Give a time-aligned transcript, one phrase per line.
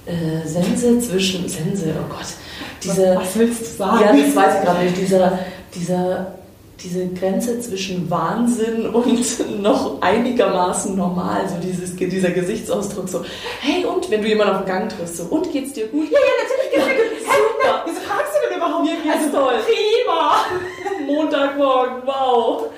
[0.05, 1.47] äh, Sense zwischen...
[1.49, 2.27] Sense, oh Gott.
[2.83, 4.01] Diese, Was willst du sagen?
[4.01, 4.97] Ja, das weiß ich gerade nicht.
[4.97, 5.39] Dieser,
[5.73, 6.33] dieser,
[6.83, 13.23] diese Grenze zwischen Wahnsinn und noch einigermaßen normal, so dieses, dieser Gesichtsausdruck, so,
[13.61, 16.11] hey, und wenn du jemanden auf den Gang triffst, so, und geht's dir gut?
[16.11, 17.19] Ja, ja, natürlich geht's mir gut.
[17.21, 17.83] Super.
[17.85, 18.83] Wieso fragst du denn überhaupt?
[18.83, 19.53] Mir geht's also, toll.
[19.65, 20.45] Prima.
[21.07, 22.69] Montagmorgen, wow.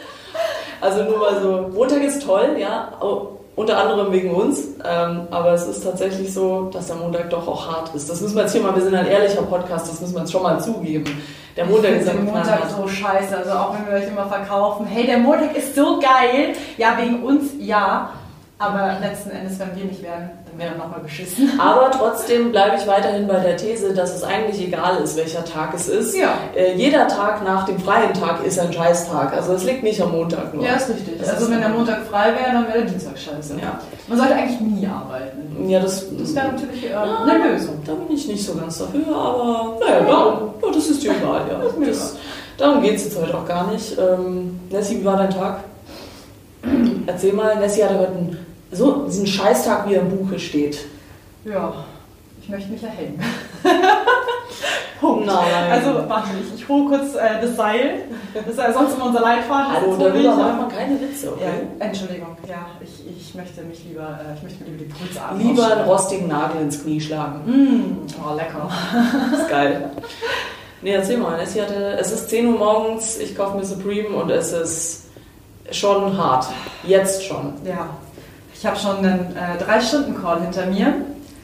[0.81, 2.91] Also nur mal so, Montag ist toll, ja,
[3.55, 7.67] unter anderem wegen uns, ähm, aber es ist tatsächlich so, dass der Montag doch auch
[7.67, 8.09] hart ist.
[8.09, 10.31] Das müssen wir jetzt hier mal, wir sind ein ehrlicher Podcast, das müssen wir jetzt
[10.31, 11.05] schon mal zugeben.
[11.55, 14.85] Der Montag Ich ist den Montag so scheiße, also auch wenn wir euch immer verkaufen,
[14.85, 16.53] hey, der Montag ist so geil.
[16.77, 18.09] Ja, wegen uns, ja.
[18.57, 21.51] Aber letzten Endes, wenn wir nicht wären, dann wäre nochmal beschissen.
[21.59, 25.73] Aber trotzdem bleibe ich weiterhin bei der These, dass es eigentlich egal ist, welcher Tag
[25.73, 26.15] es ist.
[26.15, 26.35] Ja.
[26.55, 29.33] Äh, jeder Tag nach dem freien Tag ist ein Scheißtag.
[29.33, 30.63] Also es liegt nicht am Montag nur.
[30.63, 31.19] Ja, ist richtig.
[31.19, 33.55] Das also ist wenn der Montag frei wäre, dann wäre der Dienstag scheiße.
[33.61, 33.77] Ja.
[34.07, 35.69] Man sollte eigentlich nie arbeiten.
[35.69, 37.81] Ja, das, Das wäre natürlich äh, eine Lösung.
[37.85, 41.41] Da bin ich nicht so ganz dafür, aber naja, darum, ja, das ist dir egal.
[41.49, 41.57] Ja.
[41.57, 42.15] Das ist mir Das,
[42.57, 43.97] darum geht es jetzt heute auch gar nicht.
[43.97, 45.59] Ähm, Nessie, wie war dein Tag?
[47.05, 50.85] Erzähl mal, Nessie hatte heute einen, so diesen Scheißtag, wie er im Buche steht.
[51.45, 51.73] Ja,
[52.41, 53.21] ich möchte mich erhängen.
[54.99, 55.25] Punkt.
[55.25, 55.71] Nein.
[55.71, 58.03] Also, warte, ich, ich hole kurz äh, das Seil.
[58.33, 59.73] Das ist ja sonst immer unser Leitfaden.
[59.73, 60.35] Hallo, darüber ja.
[60.35, 61.43] macht man keine Witze, okay?
[61.79, 65.39] Ja, Entschuldigung, ja, ich, ich möchte mich lieber, äh, ich möchte mir lieber die Pulsadern
[65.39, 67.41] Lieber einen rostigen Nagel ins Knie schlagen.
[67.45, 68.69] Mm, oh, lecker.
[69.31, 69.91] Das ist geil.
[70.81, 71.37] Nee, erzähl mal.
[71.37, 75.04] Nessie hatte, es ist 10 Uhr morgens, ich kaufe mir Supreme und es ist
[75.71, 76.47] schon hart.
[76.83, 77.53] Jetzt schon.
[77.63, 77.89] Ja,
[78.53, 80.93] ich habe schon einen äh, 3-Stunden-Call hinter mir.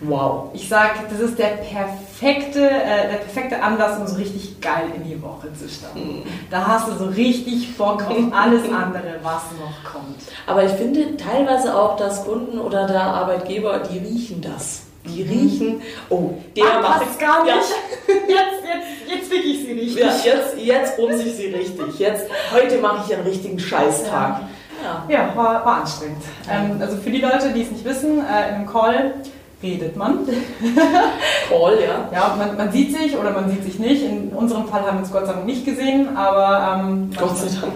[0.02, 0.50] Wow.
[0.54, 5.04] Ich sag, das ist der perfekte, äh, der perfekte Anlass, um so richtig geil in
[5.04, 6.24] die Woche zu starten.
[6.50, 10.22] Da hast du so richtig Bock auf alles andere, was noch kommt.
[10.48, 14.84] Aber ich finde teilweise auch, dass Kunden oder der Arbeitgeber, die riechen das.
[15.16, 17.56] Die riechen, oh, der Ah, macht passt gar Ja.
[17.56, 17.68] nicht.
[18.08, 18.30] Jetzt,
[18.64, 19.98] jetzt, jetzt fick ich sie nicht.
[19.98, 22.00] Ja, jetzt, jetzt bumse ich sie richtig.
[22.00, 24.42] Jetzt, heute mache ich einen richtigen Scheißtag.
[24.84, 25.06] Ja.
[25.08, 26.24] Ja, war, war anstrengend.
[26.50, 29.14] Ähm, also für die Leute, die es nicht wissen, äh, in einem Call
[29.62, 30.20] redet man.
[31.50, 32.10] Call, ja.
[32.12, 34.04] Ja, man, man sieht sich oder man sieht sich nicht.
[34.04, 37.48] In unserem Fall haben wir uns Gott sei Dank nicht gesehen, aber ähm, Gott sei
[37.62, 37.76] Dank.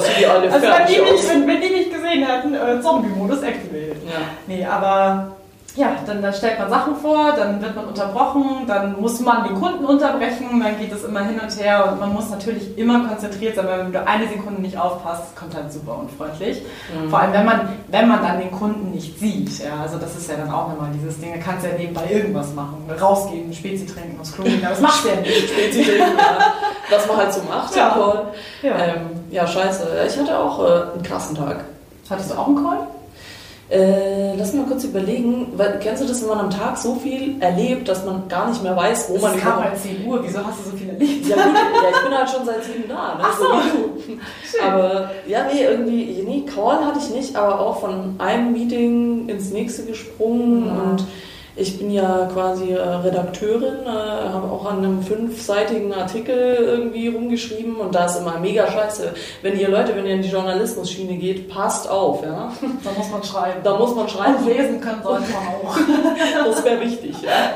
[0.00, 3.42] Sind die alle Also wenn die, nicht, wenn, wenn die nicht gesehen hätten, äh, Zombie-Modus
[3.42, 3.96] activated.
[4.04, 4.20] Ja.
[4.46, 5.36] Nee, aber
[5.76, 9.60] ja, dann, dann stellt man Sachen vor, dann wird man unterbrochen, dann muss man den
[9.60, 13.56] Kunden unterbrechen, dann geht es immer hin und her und man muss natürlich immer konzentriert
[13.56, 16.62] sein, weil wenn du eine Sekunde nicht aufpasst, kommt halt super unfreundlich.
[16.94, 17.10] Mhm.
[17.10, 19.58] Vor allem, wenn man, wenn man dann den Kunden nicht sieht.
[19.64, 22.08] Ja, also das ist ja dann auch nochmal dieses Ding, da kannst du ja nebenbei
[22.08, 22.88] irgendwas machen.
[23.00, 25.48] Rausgehen, Spezi trinken, aufs Klo gehen, aber das machst du ja nicht.
[25.50, 26.52] Spezi trinken, ja.
[26.90, 27.88] Was man halt so macht Ja.
[27.88, 28.26] im Call.
[28.62, 28.70] Ja.
[28.78, 29.88] Ähm, ja, scheiße.
[30.06, 31.64] Ich hatte auch äh, einen krassen Tag.
[32.08, 32.78] Hattest du auch einen Call?
[33.74, 35.48] Äh, lass mal kurz überlegen.
[35.56, 38.62] Weil, kennst du das, wenn man am Tag so viel erlebt, dass man gar nicht
[38.62, 41.26] mehr weiß, wo Es man kam halt 10 Uhr, wieso hast du so viel erlebt?
[41.26, 43.20] Ja gut, ja, ich bin halt schon seit sieben da, ne?
[43.22, 43.44] Ach so.
[43.44, 44.64] du.
[44.64, 49.50] Aber ja, nee, irgendwie, nee, Call hatte ich nicht, aber auch von einem Meeting ins
[49.50, 50.72] nächste gesprungen Ja.
[50.90, 51.04] und
[51.56, 57.76] ich bin ja quasi äh, Redakteurin, äh, habe auch an einem fünfseitigen Artikel irgendwie rumgeschrieben
[57.76, 59.14] und da ist immer mega scheiße.
[59.42, 62.52] Wenn ihr Leute, wenn ihr in die Journalismus-Schiene geht, passt auf, ja.
[62.82, 63.60] Da muss man schreiben.
[63.62, 64.36] Da muss man schreiben.
[64.36, 65.76] Und lesen können sollte man auch.
[66.44, 67.52] Das wäre wichtig, ja.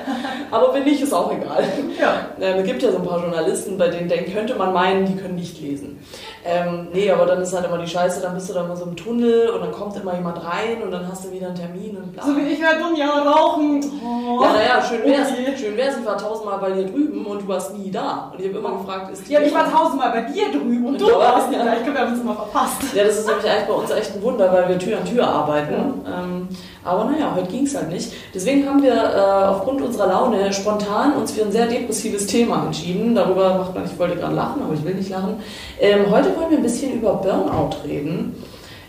[0.50, 1.65] Aber wenn nicht, ist auch egal.
[2.00, 2.28] Ja.
[2.41, 5.16] Ähm, es gibt ja so ein paar Journalisten, bei denen denkt, könnte man meinen, die
[5.16, 5.98] können nicht lesen.
[6.44, 8.84] Ähm, nee, aber dann ist halt immer die Scheiße, dann bist du da immer so
[8.84, 11.97] im Tunnel und dann kommt immer jemand rein und dann hast du wieder einen Termin
[11.97, 12.24] und bla.
[12.24, 13.84] So wie ich werde ja rauchen.
[14.04, 14.42] Oh.
[14.42, 15.33] Ja, naja, schön wär's.
[15.33, 15.57] Okay.
[15.57, 18.30] Schön wär's, ich war tausendmal bei dir drüben und du warst nie da.
[18.33, 21.01] Und ich habe immer gefragt, ist die Ja, ich war tausendmal bei dir drüben und
[21.01, 21.18] du Ja.
[21.18, 21.72] warst nicht da.
[21.74, 22.83] Ich glaube, wir haben uns immer verpasst.
[22.95, 25.27] Ja, das ist nämlich eigentlich bei uns echt ein Wunder, weil wir Tür an Tür
[25.27, 25.74] arbeiten.
[26.07, 26.48] Ähm,
[26.88, 28.12] aber naja, heute ging es halt nicht.
[28.34, 33.14] Deswegen haben wir äh, aufgrund unserer Laune spontan uns für ein sehr depressives Thema entschieden.
[33.14, 35.36] Darüber macht man, ich wollte gerade lachen, aber ich will nicht lachen.
[35.80, 38.42] Ähm, heute wollen wir ein bisschen über Burnout reden.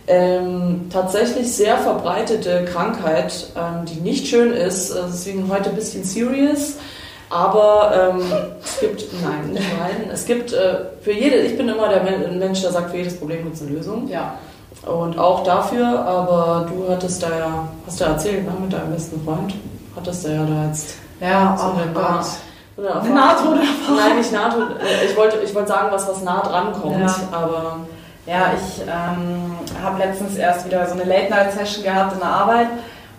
[0.07, 4.89] Ähm, tatsächlich sehr verbreitete Krankheit, ähm, die nicht schön ist.
[4.91, 6.77] Äh, Deswegen heute ein bisschen serious.
[7.29, 8.21] Aber ähm,
[8.63, 12.61] es gibt, nein, nein, es gibt äh, für jede, ich bin immer der Men- Mensch,
[12.61, 14.07] der sagt, für jedes Problem gibt es eine Lösung.
[14.07, 14.33] Ja.
[14.85, 18.93] Und auch dafür, aber du hattest da ja, hast du ja erzählt, ne, mit deinem
[18.93, 19.53] besten Freund,
[19.95, 22.25] hattest du ja da jetzt Ja, so oh Gott.
[22.77, 23.13] Eine Erfahrung.
[23.13, 23.97] Nahtoderfahrung.
[23.97, 24.69] Nein, nicht Nahtod.
[24.79, 27.13] äh, Ich wollte, ich wollte sagen, was, was nah dran kommt, Ja.
[27.31, 27.75] aber
[28.25, 29.51] Ja, ich ähm,
[29.83, 32.67] habe letztens erst wieder so eine Late-Night-Session gehabt in der Arbeit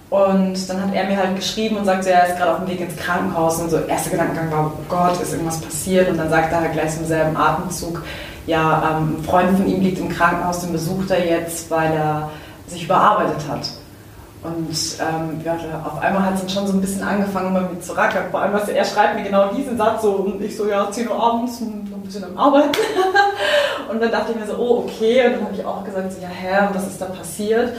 [0.08, 2.80] und dann hat er mir halt geschrieben und sagte, er ist gerade auf dem Weg
[2.80, 6.52] ins Krankenhaus und so erster Gedankengang war, oh Gott, ist irgendwas passiert und dann sagt
[6.52, 8.02] er halt gleich im selben Atemzug,
[8.50, 12.30] ja, ähm, ein Freund von ihm liegt im Krankenhaus, den besucht er jetzt, weil er
[12.66, 13.70] sich überarbeitet hat.
[14.42, 17.80] Und ähm, ja, auf einmal hat es dann schon so ein bisschen angefangen, bei mir
[17.80, 18.24] zu rackern.
[18.30, 21.08] Vor allem, was er schreibt mir genau diesen Satz so und ich so, ja, 10
[21.08, 22.70] Uhr abends und ein bisschen am Arbeiten.
[23.90, 25.26] Und dann dachte ich mir so, oh, okay.
[25.26, 27.72] Und dann habe ich auch gesagt, so, ja, hä, was ist da passiert?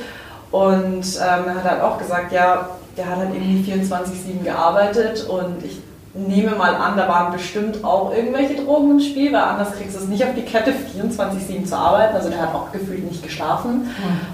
[0.51, 5.63] Und ähm, er hat halt auch gesagt, ja, der hat halt irgendwie 24-7 gearbeitet und
[5.63, 5.81] ich
[6.13, 9.99] nehme mal an, da waren bestimmt auch irgendwelche Drogen im Spiel, weil anders kriegst du
[10.01, 12.15] es nicht auf die Kette, 24-7 zu arbeiten.
[12.15, 13.89] Also der hat auch gefühlt nicht geschlafen.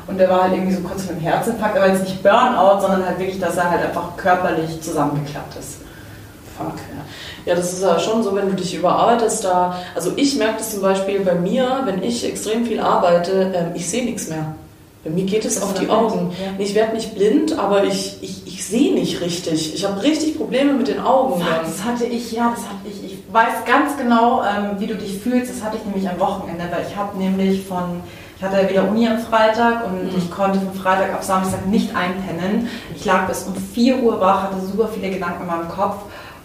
[0.07, 3.05] Und der war halt irgendwie so kurz vor dem Herzinfarkt, aber jetzt nicht Burnout, sondern
[3.05, 5.79] halt wirklich, dass er halt einfach körperlich zusammengeklappt ist.
[6.57, 7.05] Fuck, ja.
[7.45, 10.71] Ja, das ist ja schon so, wenn du dich überarbeitest, da, also ich merke das
[10.71, 14.55] zum Beispiel bei mir, wenn ich extrem viel arbeite, ähm, ich sehe nichts mehr.
[15.03, 16.31] Bei mir geht es auf die Augen.
[16.31, 16.51] ja.
[16.57, 19.75] Ich werde nicht blind, aber ich, ich, ich sehe nicht richtig.
[19.75, 21.39] Ich habe richtig Probleme mit den Augen.
[21.39, 21.61] Dann.
[21.63, 23.03] das hatte ich, ja, das hatte ich.
[23.13, 25.51] Ich weiß ganz genau, ähm, wie du dich fühlst.
[25.51, 28.01] Das hatte ich nämlich am Wochenende, weil ich habe nämlich von,
[28.35, 30.17] ich hatte ja wieder Uni am Freitag und Mhm.
[30.17, 32.67] ich konnte von Freitag auf Samstag nicht einpennen.
[32.95, 35.97] Ich lag bis um 4 Uhr wach, hatte super viele Gedanken in meinem Kopf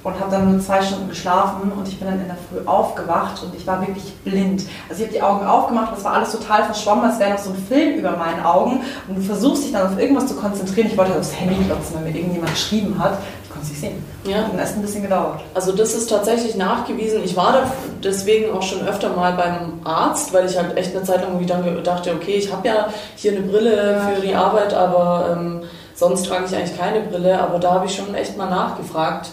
[0.05, 3.43] und habe dann nur zwei Stunden geschlafen und ich bin dann in der Früh aufgewacht
[3.43, 4.65] und ich war wirklich blind.
[4.89, 7.39] Also ich habe die Augen aufgemacht und es war alles total verschwommen, als wäre noch
[7.39, 10.89] so ein Film über meinen Augen und du versuchst dich dann auf irgendwas zu konzentrieren.
[10.89, 13.19] Ich wollte aufs Handy klotzen, weil mir irgendjemand geschrieben hat.
[13.45, 14.05] Ich konnte es nicht sehen.
[14.25, 14.45] Ja.
[14.45, 15.41] Hat erst ein bisschen gedauert.
[15.55, 17.23] Also das ist tatsächlich nachgewiesen.
[17.25, 17.73] Ich war da
[18.03, 21.47] deswegen auch schon öfter mal beim Arzt, weil ich halt echt eine Zeit lang irgendwie
[21.47, 24.33] dann dachte, okay, ich habe ja hier eine Brille für die.
[24.33, 25.63] Arbeit, aber ähm,
[25.95, 27.39] sonst trage ich eigentlich keine Brille.
[27.41, 29.29] Aber da habe ich schon echt mal nachgefragt.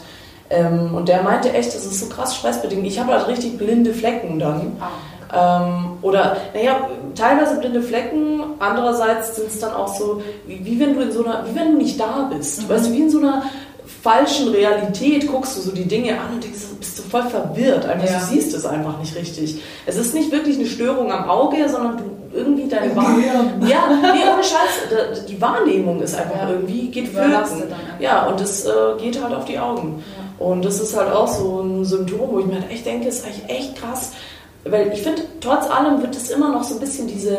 [0.50, 2.86] Ähm, und der meinte echt, das ist so krass stressbedingt.
[2.88, 4.74] Ich habe halt richtig blinde Flecken dann.
[5.32, 10.96] Ähm, oder, naja, teilweise blinde Flecken, andererseits sind es dann auch so, wie, wie wenn
[10.96, 12.64] du in so einer, wie wenn du nicht da bist.
[12.64, 12.70] Mhm.
[12.70, 13.44] Weißt du, wie in so einer
[14.02, 17.86] falschen Realität guckst du so die Dinge an und denkst, bist du voll verwirrt.
[17.86, 18.18] Einfach, Ja.
[18.20, 19.62] du siehst es einfach nicht richtig.
[19.86, 22.04] Es ist nicht wirklich eine Störung am Auge, sondern du
[22.36, 23.68] irgendwie deine Wahrnehmung.
[23.68, 25.26] Ja, nee, ohne Scheiß.
[25.28, 26.50] Die Wahrnehmung ist einfach Ja.
[26.50, 27.64] irgendwie, geht flöten.
[28.00, 28.70] Ja, und das äh,
[29.00, 30.04] geht halt auf die Augen.
[30.40, 33.26] Und das ist halt auch so ein Symptom, wo ich mir halt echt denke, ist
[33.26, 34.12] eigentlich echt krass.
[34.64, 37.38] Weil ich finde, trotz allem wird es immer noch so ein bisschen diese,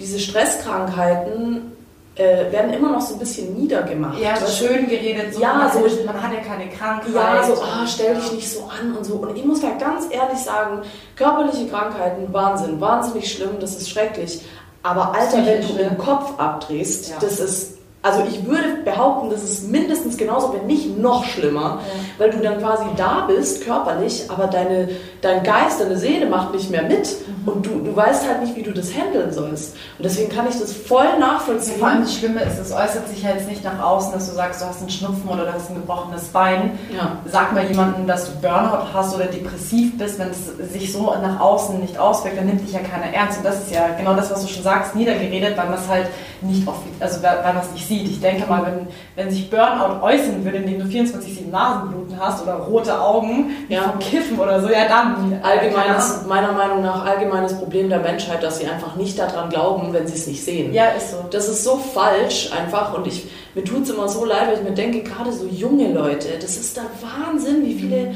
[0.00, 1.72] diese Stresskrankheiten
[2.16, 4.18] äh, werden immer noch so ein bisschen niedergemacht.
[4.20, 4.46] Ja, du?
[4.46, 5.34] schön geredet.
[5.34, 7.14] So, Ja, man, so- hat, man hat ja keine Krankheit.
[7.14, 9.14] Ja, so, ah, stell dich nicht so an und so.
[9.14, 10.82] Und ich muss da ganz ehrlich sagen,
[11.14, 14.40] körperliche Krankheiten, Wahnsinn, wahnsinnig schlimm, das ist schrecklich.
[14.82, 17.16] Aber Alter, wenn du den Kopf abdrehst, Ja.
[17.20, 17.75] das ist,
[18.06, 21.80] also ich würde behaupten, das ist mindestens genauso, wenn nicht noch schlimmer,
[22.18, 24.88] weil du dann quasi da bist, körperlich, aber deine,
[25.22, 27.48] dein Geist, deine Seele macht nicht mehr mit Mhm.
[27.48, 29.74] und du, du weißt halt nicht, wie du das handeln sollst.
[29.98, 31.78] Und deswegen kann ich das voll nachvollziehen.
[31.78, 34.34] Vor allem das Schlimme ist, es äußert sich ja jetzt nicht nach außen, dass du
[34.34, 36.78] sagst, du hast einen Schnupfen oder du hast ein gebrochenes Bein.
[36.96, 37.18] Ja.
[37.30, 41.40] Sag mal jemandem, dass du Burnout hast oder depressiv bist, wenn es sich so nach
[41.40, 43.38] außen nicht auswirkt, dann nimmt dich ja keiner ernst.
[43.38, 46.06] Und das ist ja genau das, was du schon sagst, niedergeredet, weil man es halt
[46.42, 47.95] nicht oft, also weil man es nicht sieht.
[48.04, 48.86] Ich denke mal, wenn,
[49.16, 53.82] wenn sich Burnout äußern würde, indem du 24-7 Nasenbluten hast oder rote Augen, Ja.
[53.82, 55.40] vom Kiffen oder so, ja dann.
[55.42, 60.06] Allgemeines, meiner Meinung nach allgemeines Problem der Menschheit, dass sie einfach nicht daran glauben, wenn
[60.06, 60.72] sie es nicht sehen.
[60.72, 61.18] Ja, ist so.
[61.30, 64.62] Das ist so falsch einfach und ich, mir tut es immer so leid, weil ich
[64.62, 68.14] mir denke, gerade so junge Leute, das ist der Wahnsinn, wie viele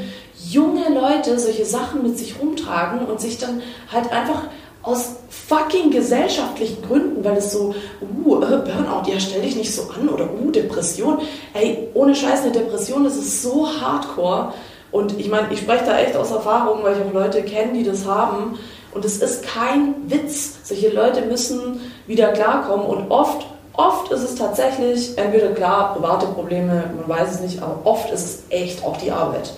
[0.49, 4.45] junge Leute solche Sachen mit sich rumtragen und sich dann halt einfach
[4.91, 10.09] aus fucking gesellschaftlichen Gründen, weil es so, uh, Burnout, ja, stell dich nicht so an
[10.09, 11.19] oder uh, Depression.
[11.55, 14.53] Ey, ohne Scheiß, eine Depression, das ist so hardcore.
[14.91, 17.85] Und ich meine, ich spreche da echt aus Erfahrung, weil ich auch Leute kenne, die
[17.85, 18.59] das haben.
[18.93, 20.59] Und es ist kein Witz.
[20.65, 22.87] Solche Leute müssen wieder klarkommen.
[22.87, 23.47] Und oft,
[23.89, 28.25] oft ist es tatsächlich, entweder klar, private Probleme, man weiß es nicht, aber oft ist
[28.25, 29.53] es echt auch die Arbeit.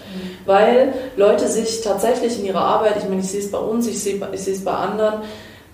[0.46, 4.02] Weil Leute sich tatsächlich in ihrer Arbeit, ich meine, ich sehe es bei uns, ich
[4.02, 5.22] sehe, ich sehe es bei anderen,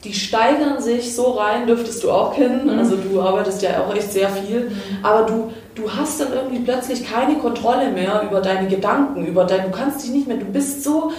[0.05, 2.71] die steigern sich so rein, dürftest du auch kennen.
[2.79, 4.71] Also du arbeitest ja auch echt sehr viel.
[5.03, 9.65] Aber du, du hast dann irgendwie plötzlich keine Kontrolle mehr über deine Gedanken, über dein,
[9.65, 11.11] du kannst dich nicht mehr, du bist so,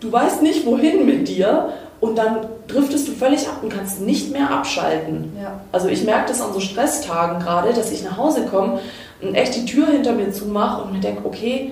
[0.00, 4.32] du weißt nicht wohin mit dir und dann driftest du völlig ab und kannst nicht
[4.32, 5.32] mehr abschalten.
[5.40, 5.60] Ja.
[5.70, 8.80] Also ich merke das an so Stresstagen gerade, dass ich nach Hause komme
[9.22, 11.70] und echt die Tür hinter mir zumache und mir denke, okay,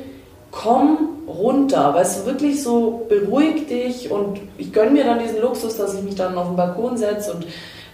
[0.53, 5.77] komm runter, weißt du, wirklich so beruhig dich und ich gönne mir dann diesen Luxus,
[5.77, 7.47] dass ich mich dann auf den Balkon setze und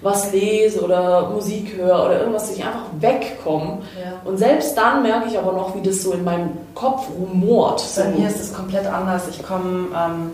[0.02, 3.78] was lese oder Musik höre oder irgendwas, dass ich einfach wegkomme.
[3.98, 4.12] Ja.
[4.26, 7.82] Und selbst dann merke ich aber noch, wie das so in meinem Kopf rumort.
[7.96, 9.22] Bei mir ist es komplett anders.
[9.30, 10.32] Ich komme, ähm,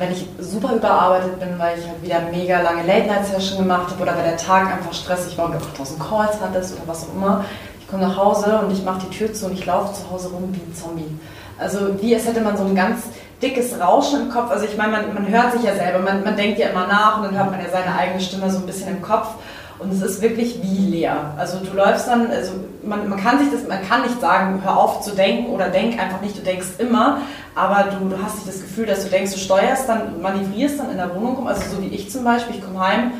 [0.00, 4.16] wenn ich super überarbeitet bin, weil ich halt wieder mega lange Late-Night-Session gemacht habe oder
[4.16, 7.44] weil der Tag einfach stressig war und du 8000 Calls hattest oder was auch immer.
[7.78, 10.28] Ich komme nach Hause und ich mache die Tür zu und ich laufe zu Hause
[10.28, 11.18] rum wie ein Zombie.
[11.58, 13.02] Also wie als hätte man so ein ganz
[13.42, 14.50] dickes Rauschen im Kopf.
[14.50, 17.18] Also ich meine, man, man hört sich ja selber, man, man denkt ja immer nach
[17.18, 19.34] und dann hört man ja seine eigene Stimme so ein bisschen im Kopf.
[19.80, 21.34] Und es ist wirklich wie leer.
[21.38, 24.76] Also du läufst dann, also man, man kann sich das, man kann nicht sagen, hör
[24.76, 27.22] auf zu denken oder denk einfach nicht, du denkst immer,
[27.54, 30.90] aber du, du hast nicht das Gefühl, dass du denkst, du steuerst dann, manövrierst dann
[30.90, 33.12] in der Wohnung rum, also so wie ich zum Beispiel, ich komme heim,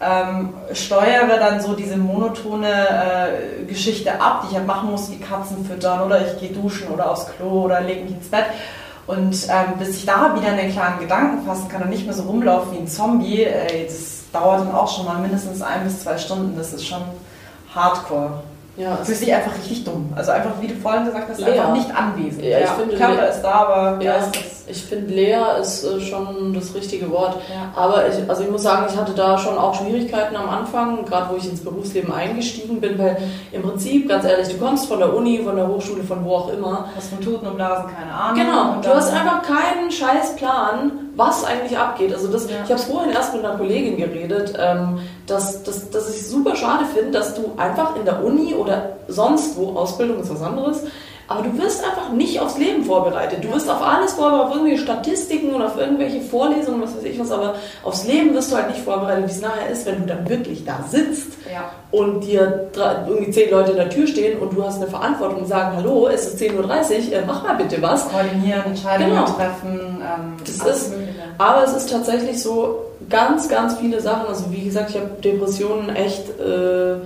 [0.00, 5.18] ähm, steuere dann so diese monotone äh, Geschichte ab, die ich halt machen muss, die
[5.18, 8.46] Katzen füttern oder ich gehe duschen oder aufs Klo oder lege mich ins Bett.
[9.06, 12.24] Und ähm, bis ich da wieder einen klaren Gedanken fassen kann und nicht mehr so
[12.24, 16.18] rumlaufen wie ein Zombie, äh, das dauert dann auch schon mal mindestens ein bis zwei
[16.18, 16.56] Stunden.
[16.56, 17.02] Das ist schon
[17.74, 18.42] hardcore.
[18.78, 20.12] Ja, Du fühlst dich einfach richtig dumm.
[20.14, 21.48] Also einfach, wie du vorhin gesagt hast, Leer.
[21.52, 22.44] einfach nicht anwesend.
[22.44, 24.28] Ja, ich finde, Körper le- ist da, aber Ja, ist...
[24.68, 27.36] ich finde leer ist äh, schon das richtige Wort.
[27.52, 27.72] Ja.
[27.74, 31.32] Aber ich, also ich muss sagen, ich hatte da schon auch Schwierigkeiten am Anfang, gerade
[31.32, 33.16] wo ich ins Berufsleben eingestiegen bin, weil
[33.50, 36.52] im Prinzip, ganz ehrlich, du kommst von der Uni, von der Hochschule, von wo auch
[36.52, 36.88] immer.
[36.94, 38.38] Was von Tuten und Blasen, keine Ahnung.
[38.40, 42.14] Genau, du hast einfach keinen scheiß Plan, was eigentlich abgeht.
[42.14, 42.56] Also das, Ja.
[42.64, 46.30] ich habe es vorhin erst mit einer Kollegin geredet, ähm, dass, dass, dass ich es
[46.30, 50.42] super schade finde, dass du einfach in der Uni oder sonst wo, Ausbildung ist was
[50.42, 50.82] anderes,
[51.30, 53.44] aber du wirst einfach nicht aufs Leben vorbereitet.
[53.44, 57.20] Du wirst auf alles vorbereitet, auf irgendwelche Statistiken und auf irgendwelche Vorlesungen, was weiß ich
[57.20, 57.54] was, aber
[57.84, 60.64] aufs Leben wirst du halt nicht vorbereitet, wie es nachher ist, wenn du dann wirklich
[60.64, 61.70] da sitzt Ja.
[61.90, 65.46] und dir irgendwie zehn Leute in der Tür stehen und du hast eine Verantwortung und
[65.48, 68.08] sagen, hallo, es ist 10.30 Uhr, äh, mach mal bitte was.
[68.08, 69.26] Koordinieren, Entscheidungen Genau.
[69.26, 70.00] treffen.
[70.02, 70.92] Ähm, Das ist-.
[71.36, 74.26] Aber es ist tatsächlich so ganz, ganz viele Sachen.
[74.28, 76.96] Also wie gesagt, ich habe Depressionen echt äh,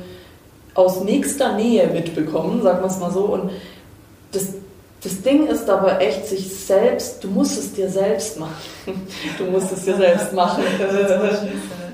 [0.75, 3.25] aus nächster Nähe mitbekommen, sagen wir es mal so.
[3.25, 3.51] Und
[4.33, 4.49] das,
[5.03, 8.55] das Ding ist dabei echt sich selbst, du musst es dir selbst machen.
[9.39, 10.63] Du musst es dir selbst machen.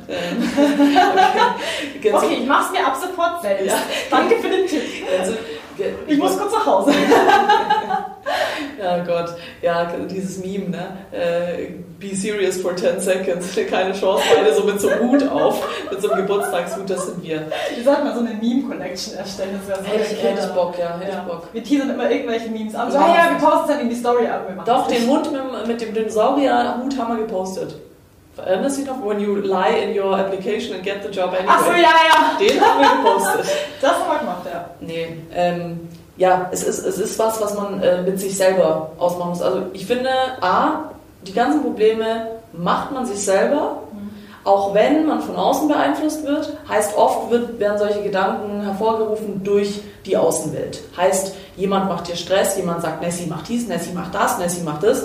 [1.98, 2.12] Okay.
[2.14, 3.66] Okay, ich mach's mir ab sofort selbst.
[3.66, 3.78] Ja.
[4.10, 4.82] Danke für den Tipp.
[5.18, 5.32] Also,
[6.06, 6.92] Ich muss kurz nach Hause.
[8.80, 10.98] Ja Gott, ja, dieses Meme, ne?
[11.12, 15.66] Äh, be serious for 10 seconds, keine Chance, beide so mit so einem Hut auf,
[15.90, 17.42] mit so einem Geburtstagshut, das sind wir.
[17.74, 19.58] Wir sollten mal so eine Meme-Collection erstellen.
[19.58, 20.54] Das wäre so Hätte ich, hätte ich.
[20.54, 21.18] Bock, ja, hätte Ja.
[21.26, 21.48] ich Bock.
[21.52, 22.90] Wir teasern immer irgendwelche Memes an.
[22.90, 23.08] So, Ja.
[23.08, 24.48] ja, wir posten dann in die Story ab.
[24.64, 25.08] Doch, den.
[25.08, 27.74] Hund mit, mit dem Dinosaurier-Hut haben wir gepostet.
[28.44, 29.04] Erinnerst du dich noch?
[29.04, 31.46] When you lie in your application and get the job anyway.
[31.48, 32.38] Ach so, ja, ja.
[32.38, 33.54] Den haben wir gepostet.
[33.80, 34.70] Das haben wir gemacht, ja.
[34.80, 39.30] Nee, ähm, ja, es ist, es ist was, was man äh, mit sich selber ausmachen
[39.30, 39.42] muss.
[39.42, 40.90] Also ich finde, A,
[41.26, 43.82] die ganzen Probleme macht man sich selber,
[44.44, 46.56] auch wenn man von außen beeinflusst wird.
[46.68, 50.80] Heißt, oft wird, werden solche Gedanken hervorgerufen durch die Außenwelt.
[50.96, 54.82] Heißt, jemand macht dir Stress, jemand sagt, Nessie macht dies, Nessie macht das, Nessie macht
[54.82, 55.04] das.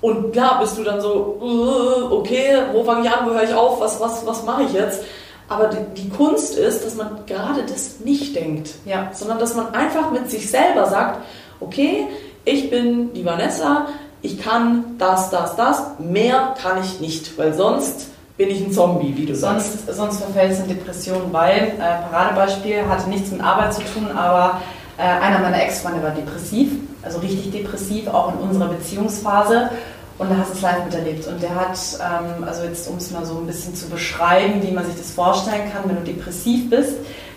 [0.00, 3.54] Und klar bist du dann so, äh, okay, wo fange ich an, wo höre ich
[3.54, 5.02] auf, was, was, was mache ich jetzt?
[5.48, 9.10] Aber die, die Kunst ist, dass man gerade das nicht denkt Ja.
[9.12, 11.20] sondern dass man einfach mit sich selber sagt,
[11.58, 12.06] okay,
[12.44, 13.86] ich bin die Vanessa,
[14.22, 19.14] ich kann das, das, das, mehr kann ich nicht, weil sonst bin ich ein Zombie,
[19.16, 19.86] wie du sagst.
[19.86, 24.10] Sonst, sonst verfällt es in Depression, weil, äh, Paradebeispiel, hatte nichts mit Arbeit zu tun,
[24.16, 24.60] aber
[24.98, 29.70] äh, einer meiner Ex-Freunde war depressiv, also richtig depressiv, auch in unserer Beziehungsphase.
[30.18, 31.28] Und da hast du es live miterlebt.
[31.28, 34.72] Und der hat, ähm, also jetzt um es mal so ein bisschen zu beschreiben, wie
[34.72, 36.94] man sich das vorstellen kann, wenn du depressiv bist,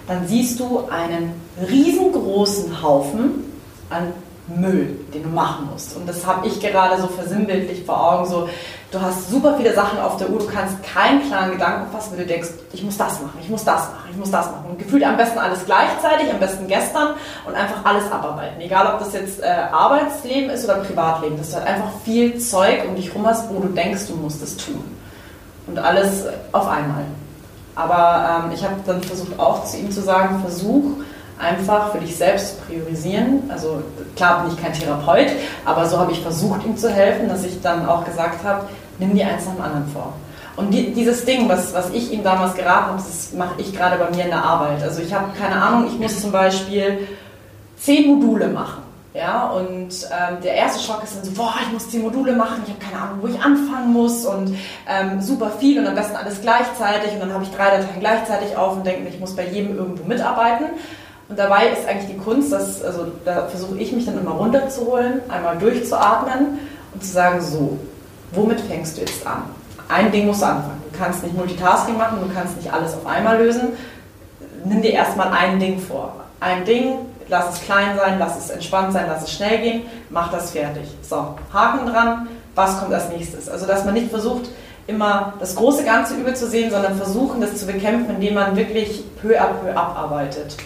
[0.07, 1.33] dann siehst du einen
[1.69, 3.45] riesengroßen Haufen
[3.91, 4.13] an
[4.47, 5.95] Müll, den du machen musst.
[5.95, 8.25] Und das habe ich gerade so versinnbildlich vor Augen.
[8.27, 8.49] So,
[8.91, 12.19] du hast super viele Sachen auf der Uhr, du kannst keinen klaren Gedanken fassen, wenn
[12.19, 14.65] du denkst, ich muss das machen, ich muss das machen, ich muss das machen.
[14.69, 17.09] Und gefühlt am besten alles gleichzeitig, am besten gestern
[17.47, 18.59] und einfach alles abarbeiten.
[18.59, 22.85] Egal, ob das jetzt äh, Arbeitsleben ist oder Privatleben, dass du halt einfach viel Zeug
[22.87, 24.83] um dich rum hast, wo du denkst, du musst es tun.
[25.67, 27.05] Und alles auf einmal.
[27.75, 30.83] Aber ähm, ich habe dann versucht auch zu ihm zu sagen, versuch
[31.41, 33.49] einfach für dich selbst zu priorisieren.
[33.49, 33.81] Also
[34.15, 35.27] klar bin ich kein Therapeut,
[35.65, 38.67] aber so habe ich versucht, ihm zu helfen, dass ich dann auch gesagt habe,
[39.01, 40.13] nimm dir eins nach dem anderen vor.
[40.55, 43.97] Und die, dieses Ding, was, was ich ihm damals geraten habe, das mache ich gerade
[43.97, 44.83] bei mir in der Arbeit.
[44.83, 47.07] Also ich habe keine Ahnung, ich muss zum Beispiel
[47.77, 48.83] zehn Module machen.
[49.13, 52.63] Ja, und ähm, der erste Schock ist dann so, boah, ich muss zehn Module machen,
[52.65, 54.55] ich habe keine Ahnung, wo ich anfangen muss und
[54.87, 58.55] ähm, super viel und am besten alles gleichzeitig und dann habe ich drei Dateien gleichzeitig
[58.55, 60.67] auf und denke mir, ich muss bei jedem irgendwo mitarbeiten.
[61.27, 65.21] Und dabei ist eigentlich die Kunst, dass, also da versuche ich mich dann immer runterzuholen,
[65.27, 66.59] einmal durchzuatmen
[66.93, 67.79] und zu sagen, so,
[68.31, 69.43] womit fängst du jetzt an?
[69.87, 70.81] Ein Ding musst du anfangen.
[70.91, 73.69] Du kannst nicht Multitasking machen, du kannst nicht alles auf einmal lösen.
[74.63, 76.15] Nimm dir erstmal ein Ding vor.
[76.39, 76.93] Ein Ding,
[77.27, 80.87] lass es klein sein, lass es entspannt sein, lass es schnell gehen, mach das fertig.
[81.01, 83.49] So, Haken dran, was kommt als nächstes?
[83.49, 84.49] Also, dass man nicht versucht,
[84.87, 89.47] immer das große Ganze überzusehen, sondern versuchen, das zu bekämpfen, indem man wirklich peu à
[89.47, 90.57] peu abarbeitet.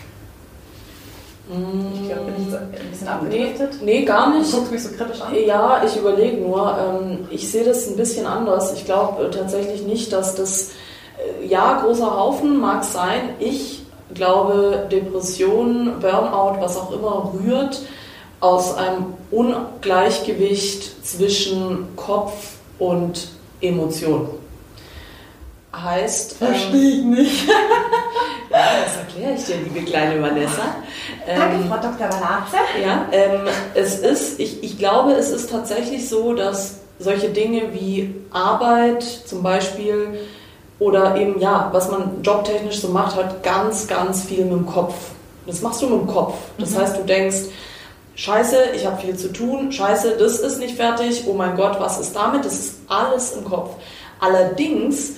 [1.47, 3.77] Ich glaube, bin ich so ein bisschen abgedriftet?
[3.83, 4.51] Nee, nee, gar nicht.
[4.51, 5.35] Du guckst mich so kritisch an.
[5.45, 6.75] Ja, ich überlege nur.
[6.77, 8.73] Ähm, ich sehe das ein bisschen anders.
[8.73, 10.71] Ich glaube äh, tatsächlich nicht, dass das,
[11.41, 13.29] äh, ja, großer Haufen mag sein.
[13.39, 13.83] Ich
[14.15, 17.81] glaube, Depression, Burnout, was auch immer rührt,
[18.39, 23.29] aus einem Ungleichgewicht zwischen Kopf und
[23.61, 24.29] Emotion.
[25.83, 26.37] Heißt.
[26.37, 27.47] Verstehe ich nicht.
[28.49, 30.75] ja, das erkläre ich dir, liebe kleine Vanessa.
[31.27, 32.07] Danke, Ähm, Frau Dr.
[32.07, 32.57] Balazze.
[32.83, 33.41] ja, ähm,
[33.73, 39.43] es ist, ich, ich glaube, es ist tatsächlich so, dass solche Dinge wie Arbeit zum
[39.43, 40.17] Beispiel
[40.79, 44.93] oder eben, ja, was man jobtechnisch so macht, hat ganz, ganz viel mit dem Kopf.
[45.45, 46.35] Das machst du mit dem Kopf.
[46.57, 46.77] Das Mhm.
[46.79, 47.37] heißt, du denkst,
[48.15, 51.99] Scheiße, ich habe viel zu tun, Scheiße, das ist nicht fertig, oh mein Gott, was
[51.99, 52.45] ist damit?
[52.45, 53.71] Das ist alles im Kopf.
[54.21, 55.13] Allerdings,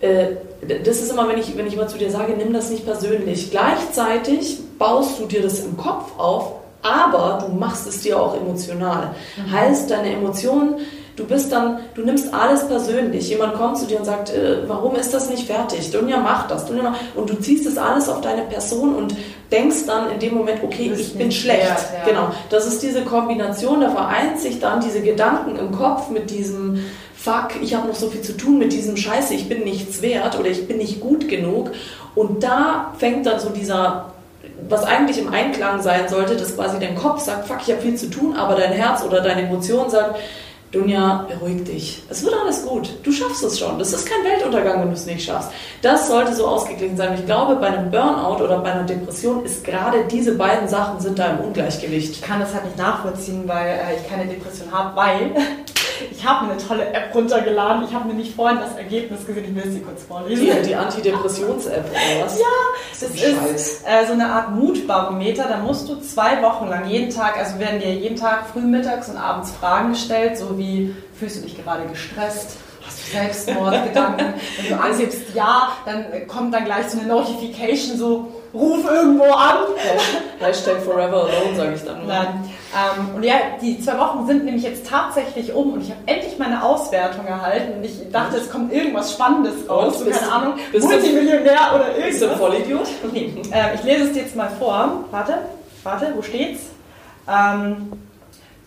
[0.00, 3.50] das ist immer, wenn ich, wenn ich mal zu dir sage, nimm das nicht persönlich.
[3.50, 9.14] Gleichzeitig baust du dir das im Kopf auf, aber du machst es dir auch emotional.
[9.50, 10.76] Heißt, deine Emotionen,
[11.16, 13.28] du bist dann, du nimmst alles persönlich.
[13.28, 15.90] Jemand kommt zu dir und sagt, äh, warum ist das nicht fertig?
[15.90, 16.66] Dunja, mach das.
[16.66, 16.98] Dunja, mach.
[17.14, 19.16] Und du ziehst das alles auf deine Person und
[19.50, 21.66] denkst dann in dem Moment, okay, ich bin schlecht.
[21.66, 22.10] wert, ja.
[22.10, 22.28] Genau.
[22.50, 26.84] Das ist diese Kombination, da vereint sich dann diese Gedanken im Kopf mit diesem
[27.26, 30.38] Fuck, ich habe noch so viel zu tun, mit diesem Scheiße, ich bin nichts wert
[30.38, 31.72] oder ich bin nicht gut genug.
[32.14, 34.12] Und da fängt dann so dieser,
[34.68, 37.96] was eigentlich im Einklang sein sollte, dass quasi dein Kopf sagt, fuck, ich habe viel
[37.96, 40.20] zu tun, aber dein Herz oder deine Emotion sagt,
[40.70, 42.02] Dunja, beruhig dich.
[42.08, 42.90] Es wird alles gut.
[43.02, 43.76] Du schaffst es schon.
[43.76, 45.50] Das ist kein Weltuntergang, wenn du es nicht schaffst.
[45.82, 47.14] Das sollte so ausgeglichen sein.
[47.18, 51.18] Ich glaube, bei einem Burnout oder bei einer Depression ist gerade diese beiden Sachen sind
[51.18, 52.12] da im Ungleichgewicht.
[52.12, 55.34] Ich kann das halt nicht nachvollziehen, weil äh, ich keine Depression habe, weil
[56.10, 57.84] ich habe eine tolle App runtergeladen.
[57.88, 60.44] Ich habe nämlich vorhin das Ergebnis gesehen, ich will es dir kurz vorlesen.
[60.44, 62.38] Die, die Antidepressions-App oder was?
[62.38, 62.44] Ja,
[62.90, 65.44] das ist ist äh, so eine Art Mutbarometer.
[65.48, 69.08] Da musst du zwei Wochen lang jeden Tag, also werden dir jeden Tag früh, mittags
[69.08, 72.58] und abends Fragen gestellt, so wie fühlst du dich gerade gestresst?
[72.86, 74.34] Hast du Selbstmordgedanken?
[74.56, 79.56] Wenn du angibst ja, dann kommt dann gleich so eine Notification, so ruf irgendwo an.
[80.40, 82.06] Hashtag Forever Alone, sage ich dann nur.
[82.06, 82.50] Nein.
[82.74, 86.38] Ähm, und ja, die zwei Wochen sind nämlich jetzt tatsächlich um und ich habe endlich
[86.38, 90.86] meine Auswertung erhalten und ich dachte, es kommt irgendwas Spannendes raus, so keine Ahnung, bist
[90.86, 92.38] Multimillionär oder Bist du ein irgendwas.
[92.38, 92.88] Vollidiot?
[93.12, 95.04] Nee, äh, ich lese es dir jetzt mal vor.
[95.10, 95.38] Warte,
[95.84, 96.60] warte, wo steht's?
[97.28, 97.92] Ähm,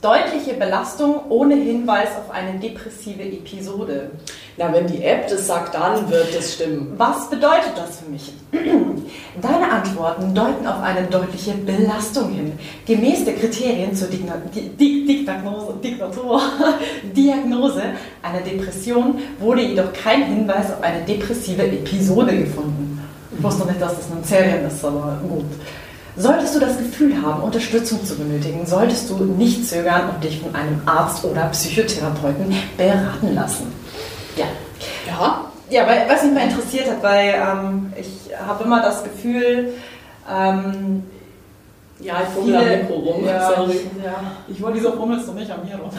[0.02, 4.12] deutliche Belastung ohne Hinweis auf eine depressive Episode.
[4.58, 6.94] Na, wenn die App das sagt, dann wird das stimmen.
[6.98, 8.32] Was bedeutet das für mich?
[9.42, 12.54] Deine Antworten deuten auf eine deutliche Belastung hin.
[12.86, 16.42] Gemäß der Kriterien zur Digna Di Di Diagnose, Dignatur,
[17.16, 17.84] Diagnose
[18.24, 23.02] einer Depression wurde jedoch kein Hinweis auf eine depressive Episode gefunden.
[23.38, 25.46] Ich wusste noch nicht, dass das ein Serien ist, aber gut.
[26.20, 30.54] Solltest du das Gefühl haben, Unterstützung zu benötigen, solltest du nicht zögern und dich von
[30.54, 33.74] einem Arzt oder Psychotherapeuten beraten lassen.
[34.36, 34.46] Ja,
[35.08, 39.74] Ja, ja, weil, was mich mal interessiert hat, weil ähm, ich habe immer das Gefühl,
[40.30, 41.04] ähm,
[42.02, 43.26] ja, ich fummel am Mikro rum.
[43.26, 43.72] Ja, Sorry.
[43.72, 44.16] ich, ja,
[44.48, 45.90] ich wollte diese Rummelst du nicht an mir rum.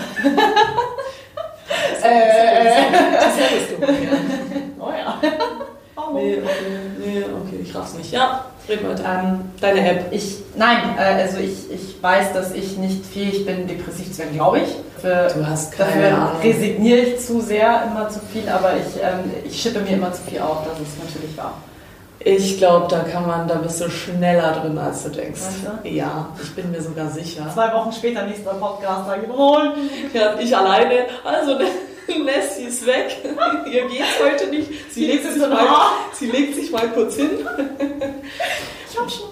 [1.92, 3.86] Das hättest du.
[4.82, 5.18] Oh ja.
[5.96, 6.14] Hallo.
[6.14, 8.10] Nee, okay, nee, okay, ich raff's nicht.
[8.12, 10.06] Ja, Ähm, Deine App.
[10.12, 14.34] ich, nein, äh, also ich, ich weiß, dass ich nicht fähig bin, depressiv zu werden,
[14.34, 14.76] glaube ich.
[15.00, 16.40] Für, Du hast keine dafür Ahnung.
[16.42, 20.22] resigniere ich zu sehr, immer zu viel, aber ich, ähm, ich schippe mir immer zu
[20.22, 21.54] viel auf, das ist natürlich wahr.
[22.22, 25.40] Ich glaube, da kann man, da bist du schneller drin, als du denkst.
[25.40, 27.46] Weißt Ja, ich bin mir sogar sicher.
[27.54, 29.56] Zwei Wochen später, nächster Podcast, sage ich, oh,
[30.12, 31.06] Ja, ich alleine.
[31.24, 31.56] Also
[32.24, 33.16] Nessie ist weg.
[33.66, 34.68] Ihr geht's heute nicht.
[34.92, 35.66] Sie legt, sich mal,
[36.12, 37.30] sie legt sich mal kurz hin.
[38.90, 39.28] ich hab schon.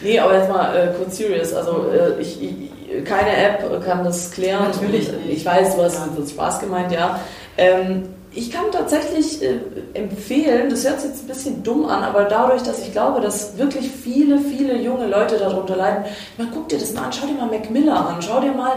[0.00, 1.52] Nee, aber jetzt mal äh, kurz serious.
[1.54, 4.64] Also äh, ich, ich, keine App kann das klären.
[4.64, 5.38] Natürlich Und nicht.
[5.38, 6.08] Ich weiß, du hast Ja.
[6.16, 7.20] das Spaß gemeint, ja.
[7.56, 9.58] Ähm, ich kann tatsächlich äh,
[9.94, 13.56] empfehlen, das hört sich jetzt ein bisschen dumm an, aber dadurch, dass ich glaube, dass
[13.56, 17.26] wirklich viele, viele junge Leute darunter leiden, ich meine, guck dir das mal an, schau
[17.26, 18.72] dir mal Mac Miller an, schau dir mal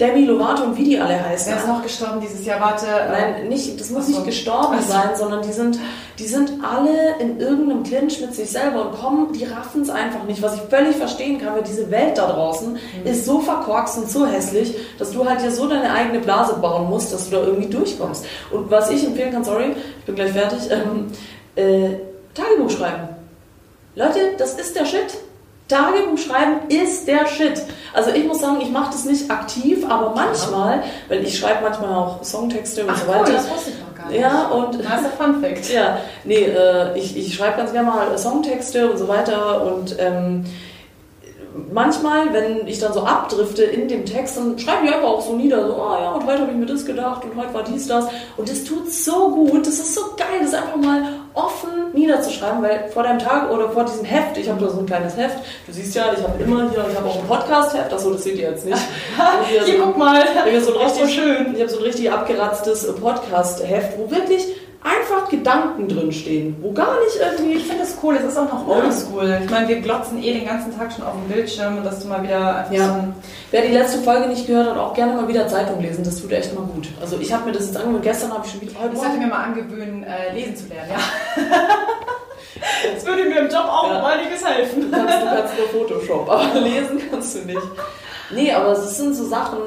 [0.00, 1.52] Demi Lovato und wie die alle heißen.
[1.52, 2.60] Wer ist noch gestorben dieses Jahr?
[2.60, 2.86] Warte.
[2.86, 4.12] äh, Nein, nicht, das muss so.
[4.12, 4.92] nicht gestorben so.
[4.92, 5.78] sein, sondern die sind,
[6.18, 10.24] die sind alle in irgendeinem Clinch mit sich selber und kommen, die raffen es einfach
[10.24, 10.42] nicht.
[10.42, 12.78] Was ich völlig verstehen kann, weil diese Welt da draußen mhm.
[13.04, 16.90] ist so verkorkst und so hässlich, dass du halt dir so deine eigene Blase bauen
[16.90, 18.26] musst, dass du da irgendwie durchkommst.
[18.50, 21.12] Und was ich empfehlen kann, sorry, ich bin gleich fertig, ähm,
[21.54, 21.98] äh,
[22.34, 23.10] Tagebuch schreiben.
[23.94, 25.18] Leute, das ist der Shit.
[25.74, 27.62] Tagebuch schreiben ist der Shit.
[27.92, 31.90] Also ich muss sagen, ich mache das nicht aktiv, aber manchmal, weil ich schreibe manchmal
[31.90, 33.24] auch Songtexte und Ach, so weiter.
[33.26, 34.20] Cool, das wusste ich noch gar nicht.
[34.20, 34.74] Ja, und.
[34.74, 35.70] Das ist ein Fun Fact.
[35.74, 40.44] Ja, nee, äh, ich, ich schreibe ganz gerne mal Songtexte und so weiter und ähm,
[41.72, 45.36] manchmal, wenn ich dann so abdrifte in dem Text, dann schreibe ich einfach auch so
[45.36, 47.62] nieder, so, ah oh ja, und heute habe ich mir das gedacht und heute war
[47.62, 48.06] dies, das.
[48.36, 51.02] Und das tut so gut, das ist so geil, das einfach mal
[51.34, 54.86] offen niederzuschreiben, weil vor deinem Tag oder vor diesem Heft, ich habe da so ein
[54.86, 58.10] kleines Heft, du siehst ja, ich habe immer hier, ich habe auch ein Podcast-Heft, achso,
[58.10, 58.78] das seht ihr jetzt nicht.
[59.48, 61.54] hier, hier so, guck mal, ich so ein richtig, so schön.
[61.54, 64.46] Ich habe so ein richtig abgeratztes Podcast-Heft, wo wirklich
[64.84, 67.56] einfach Gedanken drinstehen, wo gar nicht irgendwie.
[67.56, 69.40] Ich finde das cool, es ist auch noch oldschool.
[69.42, 72.08] Ich meine, wir glotzen eh den ganzen Tag schon auf dem Bildschirm und dass du
[72.08, 72.86] mal wieder einfach ja.
[72.88, 73.14] so
[73.50, 76.30] Wer die letzte Folge nicht gehört hat, auch gerne mal wieder Zeitung lesen, das tut
[76.32, 76.88] echt mal gut.
[77.00, 78.72] Also ich habe mir das jetzt angewöhnt, gestern habe ich schon wieder.
[78.92, 80.98] Ich sollte mir mal angewöhnen, äh, lesen zu lernen, ja.
[82.94, 84.04] das würde mir im Job auch ja.
[84.04, 84.82] einiges helfen.
[84.82, 87.58] Du kannst, du kannst nur Photoshop, aber lesen kannst du nicht.
[88.30, 89.58] Nee, aber es sind so Sachen,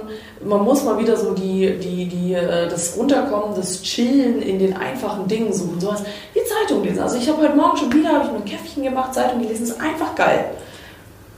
[0.43, 4.75] man muss mal wieder so die, die, die, äh, das Runterkommen, das Chillen in den
[4.75, 5.79] einfachen Dingen suchen.
[5.79, 7.01] Sowas wie Zeitung lesen.
[7.01, 9.63] Also ich habe heute Morgen schon wieder, habe ich mir ein Käffchen gemacht, Zeitung gelesen,
[9.63, 10.45] ist einfach geil.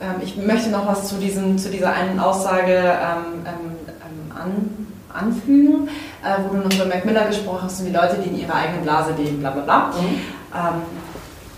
[0.02, 4.88] Ähm, ich möchte noch was zu, diesem, zu dieser einen Aussage ähm, ähm, ähm an,
[5.14, 5.90] anfügen,
[6.24, 8.56] äh, wo du noch über Mac Miller gesprochen hast und die Leute, die in ihrer
[8.56, 9.88] eigenen Blase leben, bla bla bla.
[9.88, 10.22] Mhm.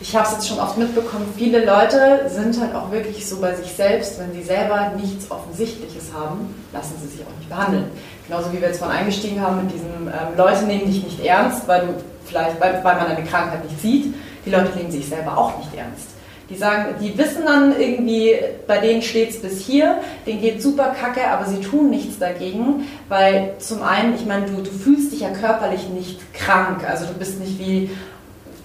[0.02, 3.54] Ich habe es jetzt schon oft mitbekommen, viele Leute sind halt auch wirklich so bei
[3.54, 7.86] sich selbst, wenn sie selber nichts Offensichtliches haben, lassen sie sich auch nicht behandeln.
[8.28, 11.68] Genauso wie wir jetzt vorhin eingestiegen haben mit diesem, ähm, Leute nehmen dich nicht ernst,
[11.68, 11.94] weil du
[12.26, 14.16] vielleicht, weil, weil man deine Krankheit nicht sieht.
[14.44, 16.08] Die Leute nehmen sich selber auch nicht ernst.
[16.50, 18.36] Die sagen, die wissen dann irgendwie,
[18.68, 22.88] bei denen steht es bis hier, denen geht super kacke, aber sie tun nichts dagegen,
[23.08, 27.14] weil zum einen, ich meine, du, du fühlst dich ja körperlich nicht krank, also du
[27.14, 27.92] bist nicht wie,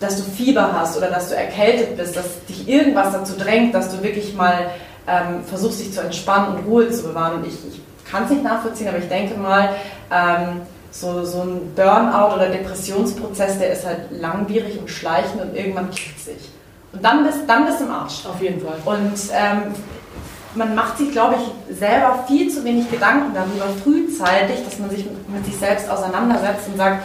[0.00, 3.90] dass du Fieber hast oder dass du erkältet bist, dass dich irgendwas dazu drängt, dass
[3.90, 4.70] du wirklich mal
[5.06, 7.36] ähm, versuchst, dich zu entspannen und Ruhe zu bewahren.
[7.36, 7.80] Und ich, ich
[8.10, 9.70] kann es nicht nachvollziehen, aber ich denke mal,
[10.10, 15.90] ähm, so, so ein Burnout oder Depressionsprozess, der ist halt langwierig und schleichend und irgendwann
[15.90, 16.50] kickt sich.
[16.92, 18.24] Und dann bist, dann bist du im Arsch.
[18.26, 18.76] Auf jeden Fall.
[18.84, 19.74] Und ähm,
[20.54, 25.04] man macht sich, glaube ich, selber viel zu wenig Gedanken darüber frühzeitig, dass man sich
[25.28, 27.02] mit sich selbst auseinandersetzt und sagt,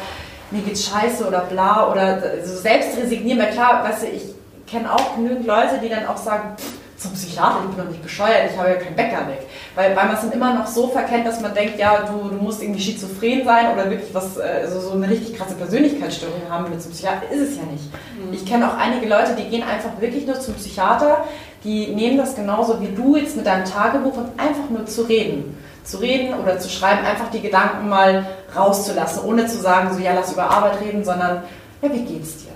[0.52, 3.40] mir geht's scheiße oder bla oder so selbst resignieren.
[3.40, 4.24] Weil klar, weißt du, ich
[4.68, 6.56] kenne auch genügend Leute, die dann auch sagen,
[7.02, 9.48] zum Psychiater, ich bin doch nicht bescheuert, ich habe ja keinen Bäcker weg.
[9.74, 12.36] Weil, weil man es dann immer noch so verkennt, dass man denkt, ja, du, du
[12.36, 16.82] musst irgendwie schizophren sein oder wirklich was, also so eine richtig krasse Persönlichkeitsstörung haben mit
[16.82, 17.30] zum Psychiater.
[17.32, 17.86] Ist es ja nicht.
[17.92, 18.34] Mhm.
[18.34, 21.26] Ich kenne auch einige Leute, die gehen einfach wirklich nur zum Psychiater,
[21.64, 25.58] die nehmen das genauso wie du jetzt mit deinem Tagebuch und einfach nur zu reden
[25.84, 30.14] zu reden oder zu schreiben, einfach die Gedanken mal rauszulassen, ohne zu sagen, so ja,
[30.14, 31.44] lass über Arbeit reden, sondern
[31.82, 32.52] ja, wie geht's dir?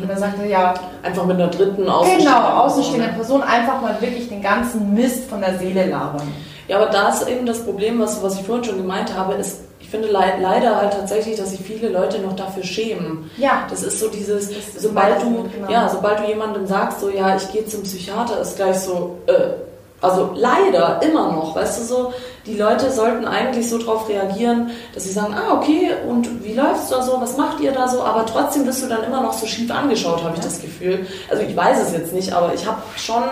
[0.00, 0.74] Und dann sagt er ja.
[1.02, 5.40] Einfach mit einer dritten außenstehenden Genau, außenstehenden Person einfach mal wirklich den ganzen Mist von
[5.40, 6.32] der Seele labern.
[6.68, 9.62] Ja, aber da ist eben das Problem, was, was ich vorhin schon gemeint habe, ist,
[9.80, 13.28] ich finde le leider halt tatsächlich, dass sich viele Leute noch dafür schämen.
[13.38, 13.66] Ja.
[13.68, 15.68] Das ist so dieses, sobald du, genau.
[15.68, 19.54] ja, sobald du jemandem sagst, so ja, ich gehe zum Psychiater, ist gleich so, äh,
[20.00, 22.14] also leider immer noch, weißt du so,
[22.46, 26.88] die Leute sollten eigentlich so darauf reagieren, dass sie sagen, ah okay, und wie läuft's
[26.88, 29.46] da so, was macht ihr da so, aber trotzdem bist du dann immer noch so
[29.46, 31.06] schief angeschaut, habe ich das Gefühl.
[31.28, 33.22] Also ich weiß es jetzt nicht, aber ich habe schon,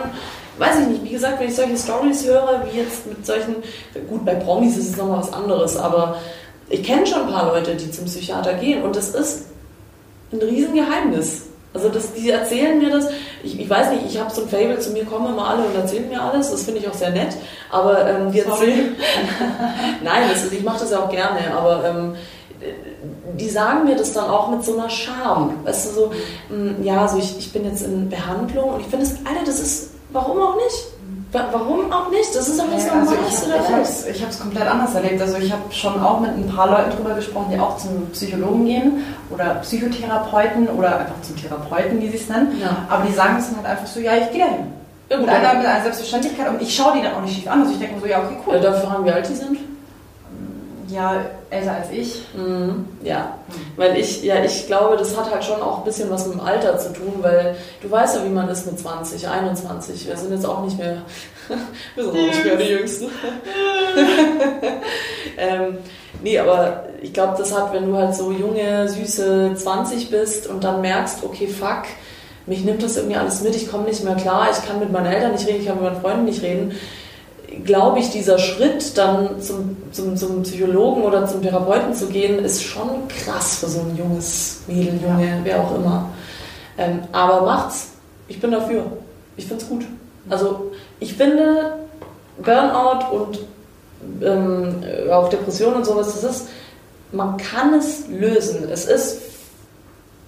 [0.59, 3.57] weiß ich nicht, wie gesagt, wenn ich solche Stories höre, wie jetzt mit solchen,
[4.09, 6.16] gut, bei Promis ist es nochmal was anderes, aber
[6.68, 9.46] ich kenne schon ein paar Leute, die zum Psychiater gehen und das ist
[10.33, 11.48] ein Riesengeheimnis.
[11.79, 13.09] Also das, die erzählen mir das,
[13.45, 15.77] ich, ich weiß nicht, ich habe so ein Fable, zu mir kommen immer alle und
[15.77, 17.37] erzählen mir alles, das finde ich auch sehr nett,
[17.71, 18.97] aber ähm, die erzählen...
[20.03, 22.17] Nein, das, ich mache das ja auch gerne, aber ähm,
[23.38, 25.53] die sagen mir das dann auch mit so einer Charme.
[25.64, 26.12] Weißt du, so,
[26.49, 29.61] mm, ja, so ich, ich bin jetzt in Behandlung und ich finde es, Alter, das
[29.61, 30.98] ist, warum auch nicht?
[31.31, 32.35] Warum auch nicht?
[32.35, 35.21] Das ist doch das Normalste also ich, ich habe es komplett anders erlebt.
[35.21, 38.64] Also ich habe schon auch mit ein paar Leuten drüber gesprochen, die auch zum Psychologen
[38.64, 42.59] gehen oder Psychotherapeuten oder einfach zum Therapeuten, wie sie es nennen.
[42.61, 42.85] Ja.
[42.88, 44.73] Aber die sagen es dann halt einfach so, ja, ich gehe dahin.
[45.11, 47.61] Ja, mit, einer, mit einer Selbstverständlichkeit und ich schaue die dann auch nicht schief an.
[47.61, 48.55] Also ich denke mir so, ja, okay, cool.
[48.55, 49.59] Ja, dafür haben, wie alt die sind?
[50.88, 51.12] Ja,
[51.51, 52.23] älter als ich.
[52.35, 52.87] Mhm.
[53.03, 53.39] Ja,
[53.77, 56.41] weil ich, ja, ich glaube, das hat halt schon auch ein bisschen was mit dem
[56.41, 60.07] Alter zu tun, weil du weißt ja, wie man ist mit 20, 21.
[60.07, 61.03] Wir sind jetzt auch nicht mehr,
[61.95, 63.07] wir sind auch nicht mehr die Jüngsten.
[65.39, 65.79] ähm,
[66.23, 70.65] Nee, aber ich glaube, das hat, wenn du halt so junge, süße 20 bist und
[70.65, 71.85] dann merkst, okay, fuck,
[72.47, 75.07] mich nimmt das irgendwie alles mit, ich komme nicht mehr klar, ich kann mit meinen
[75.07, 76.73] Eltern nicht reden, ich kann mit meinen Freunden nicht reden,
[77.64, 82.62] glaube ich, dieser Schritt dann zum, zum, zum Psychologen oder zum Therapeuten zu gehen, ist
[82.62, 85.40] schon krass für so ein junges Mädel, Junge, ja.
[85.42, 86.11] wer auch immer.
[86.77, 87.88] Ähm, aber macht's.
[88.29, 88.85] Ich bin dafür.
[89.37, 89.85] Ich finde es gut.
[90.29, 91.79] Also ich finde
[92.42, 93.38] Burnout und
[94.23, 96.49] ähm, auch Depression und sowas, das ist,
[97.12, 98.68] man kann es lösen.
[98.71, 99.21] Es ist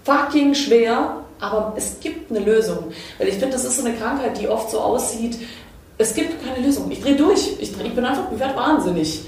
[0.05, 2.93] fucking schwer, aber es gibt eine Lösung.
[3.19, 5.39] Weil ich finde, das ist so eine Krankheit, die oft so aussieht,
[6.01, 6.91] es gibt keine Lösung.
[6.91, 7.57] Ich drehe durch.
[7.59, 9.23] Ich, dreh, ich bin einfach, ich werde wahnsinnig.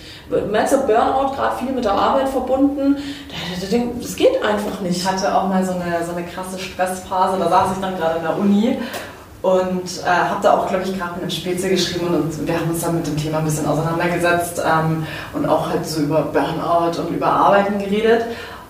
[0.51, 2.97] Merkst du, Burnout, gerade viel mit der Arbeit verbunden,
[3.61, 4.97] das geht einfach nicht.
[4.97, 8.17] Ich hatte auch mal so eine, so eine krasse Stressphase, da saß ich dann gerade
[8.17, 8.79] in der Uni
[9.43, 12.81] und äh, habe da auch, glaube ich, gerade mit Spezi geschrieben und, wir haben uns
[12.81, 15.05] dann mit dem Thema ein bisschen auseinandergesetzt ähm,
[15.35, 18.25] und auch halt so über Burnout und über Arbeiten geredet.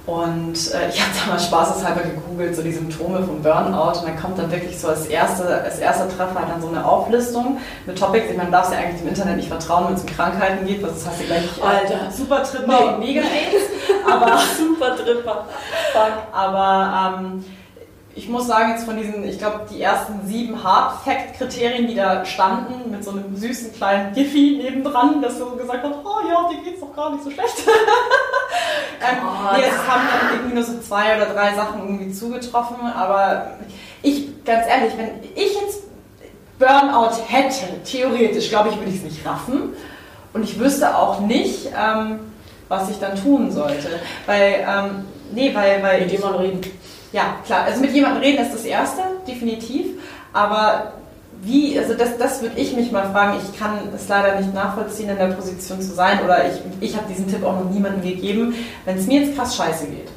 [0.07, 4.01] Und äh, ich habe da mal spaßeshalber gegoogelt, so die Symptome von Burnout.
[4.01, 7.59] Und dann kommt dann wirklich so als, erste, als erster Treffer dann so eine Auflistung
[7.87, 8.27] mit Topics.
[8.31, 10.83] Ich meine, man darf ja eigentlich dem Internet nicht vertrauen, wenn es um Krankheiten geht,
[10.83, 12.11] das heißt ja gleich Alter.
[12.11, 12.89] Super Tripper nee.
[12.89, 13.23] und Mega.
[14.11, 15.47] Aber Super Tripper.
[15.93, 16.13] Fuck.
[16.33, 17.45] Aber ähm,
[18.15, 22.91] ich muss sagen, jetzt von diesen, ich glaube, die ersten sieben Hard-Fact-Kriterien, die da standen,
[22.91, 26.81] mit so einem süßen kleinen Giphy nebendran, das so gesagt hat, oh ja, dir geht's
[26.81, 27.55] doch gar nicht so schlecht.
[29.01, 32.87] ähm, oh, nee, es haben dann irgendwie nur so zwei oder drei Sachen irgendwie zugetroffen,
[32.87, 33.53] aber
[34.03, 35.85] ich, ganz ehrlich, wenn ich jetzt
[36.59, 39.75] Burnout hätte, theoretisch, glaube ich, würde ich es nicht raffen
[40.33, 42.21] und ich wüsste auch nicht, ähm,
[42.69, 44.01] was ich dann tun sollte.
[44.27, 46.03] Weil, ähm, nee, weil, weil.
[46.03, 46.61] Mit jemandem reden.
[47.13, 47.65] Ja, klar.
[47.65, 49.87] Also mit jemandem reden ist das Erste, definitiv.
[50.33, 50.93] Aber
[51.43, 53.39] wie, also das, das würde ich mich mal fragen.
[53.43, 56.21] Ich kann es leider nicht nachvollziehen, in der Position zu sein.
[56.25, 58.55] Oder ich, ich habe diesen Tipp auch noch niemandem gegeben.
[58.85, 60.09] Wenn es mir jetzt krass scheiße geht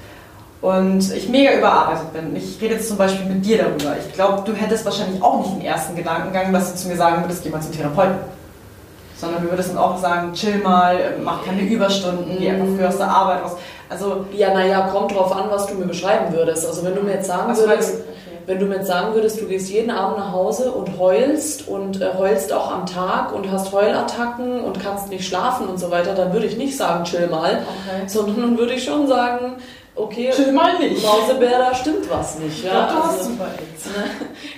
[0.61, 3.95] und ich mega überarbeitet bin, ich rede jetzt zum Beispiel mit dir darüber.
[3.97, 7.23] Ich glaube, du hättest wahrscheinlich auch nicht den ersten Gedankengang, dass du zu mir sagen
[7.23, 8.17] würdest, geh mal zum Therapeuten.
[9.17, 12.97] Sondern du würdest dann auch sagen, chill mal, mach keine Überstunden, geh einfach früher aus
[12.97, 13.55] der Arbeit raus.
[13.89, 16.65] Also, ja, naja, kommt drauf an, was du mir beschreiben würdest.
[16.65, 18.39] Also, wenn du mir jetzt sagen also, würdest, okay.
[18.45, 22.01] wenn du mir jetzt sagen würdest, du gehst jeden Abend nach Hause und heulst und
[22.01, 26.13] äh, heulst auch am Tag und hast Heulattacken und kannst nicht schlafen und so weiter,
[26.13, 28.07] dann würde ich nicht sagen, chill mal, okay.
[28.07, 29.57] sondern dann würde ich schon sagen,
[29.95, 31.03] okay, chill mal nicht.
[31.03, 32.63] Mausebär, da stimmt was nicht.
[32.63, 33.89] Ja, ja du also, hast super AIDS.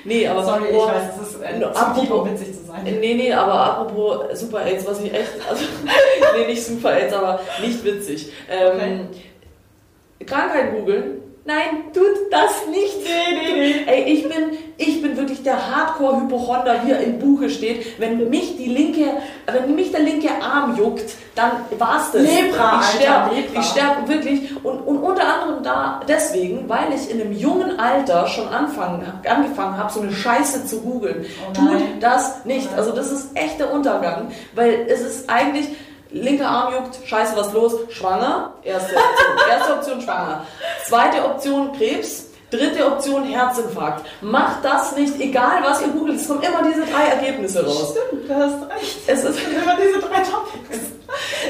[0.04, 2.84] nee, aber Sorry, ich weiß, es ist äh, apropos, witzig zu sein.
[2.84, 5.64] Nee, nee, aber apropos Super AIDS, was ich echt, also,
[6.38, 8.32] nee, nicht Super AIDS, aber nicht witzig.
[8.50, 10.26] Ähm, okay.
[10.26, 12.98] Krankheit googeln, Nein, tut das nicht.
[13.06, 13.86] Nee, nee, nee.
[13.88, 17.98] Ey, ich bin, ich bin wirklich der Hardcore-Hypochonder, wie er im Buche steht.
[18.02, 19.06] Wenn mich die linke,
[19.46, 22.24] wenn mich der linke Arm juckt, dann war's das.
[22.24, 24.62] Lepra, ich sterbe, ich sterbe wirklich.
[24.62, 29.78] Und, und unter anderem da deswegen, weil ich in einem jungen Alter schon anfangen, angefangen
[29.78, 31.26] habe, so eine Scheiße zu googeln.
[31.48, 32.68] Oh tut das nicht.
[32.76, 35.70] Also das ist echter Untergang, weil es ist eigentlich
[36.12, 37.74] linker Arm juckt, scheiße, was los?
[37.90, 38.54] Schwanger.
[38.64, 39.50] Erste Option.
[39.52, 40.42] Erste Option schwanger.
[40.86, 42.26] Zweite Option Krebs.
[42.50, 44.06] Dritte Option Herzinfarkt.
[44.22, 47.92] Macht das nicht, egal was ihr googelt, es kommen immer diese drei Ergebnisse raus.
[47.92, 49.00] Stimmt, du hast recht.
[49.06, 50.86] Es ist immer diese drei Topics.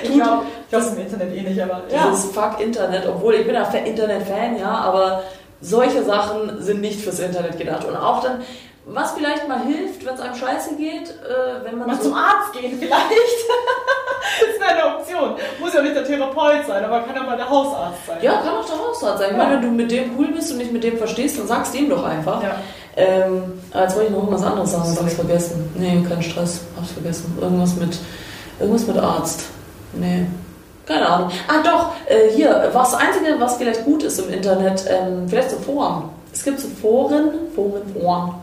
[0.02, 2.10] Ich glaube, ich glaube im Internet eh nicht, aber ja.
[2.10, 5.24] Dieses Fuck Internet, obwohl ich bin ja Internet-Fan, ja, aber
[5.62, 7.86] solche Sachen sind nicht fürs Internet gedacht.
[7.86, 8.41] Und auch dann,
[8.89, 11.88] was vielleicht mal hilft, wenn es einem scheiße geht, äh, wenn man.
[11.88, 12.93] Mal so zum Arzt gehen, vielleicht.
[14.39, 15.36] das wäre eine Option.
[15.60, 18.17] Muss ja nicht der Therapeut sein, aber kann ja mal der Hausarzt sein.
[18.21, 19.30] Ja, kann auch der Hausarzt sein.
[19.30, 19.32] Ja.
[19.32, 21.73] Ich meine, wenn du mit dem cool bist und nicht mit dem verstehst, dann sagst
[21.73, 22.41] du ihm doch einfach.
[22.41, 22.56] Ja.
[22.95, 25.69] Ähm, jetzt wollte ich noch irgendwas anderes sagen, hab's vergessen.
[25.76, 27.38] Nee, kein Stress, hab's vergessen.
[27.39, 27.97] Irgendwas mit,
[28.60, 29.43] irgendwas mit Arzt.
[29.93, 30.26] Nee.
[30.86, 31.32] Keine Ahnung.
[31.50, 35.58] Ah, doch, äh, hier, was Einzige, was vielleicht gut ist im Internet, ähm, vielleicht so
[35.58, 36.10] Foren.
[36.38, 38.36] Es gibt so Foren, Foren, Foren,